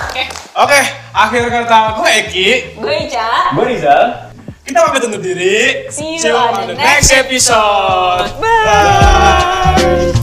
[0.08, 0.24] Oke,
[0.56, 0.80] Oke,
[1.12, 2.80] akhir kata aku Eki.
[2.80, 3.52] gue Ica.
[3.52, 4.32] Gue Rizal.
[4.64, 5.92] Kita pamit undur diri.
[5.92, 8.32] See you on the next episode.
[8.40, 8.64] Bye.
[8.64, 10.21] Bye.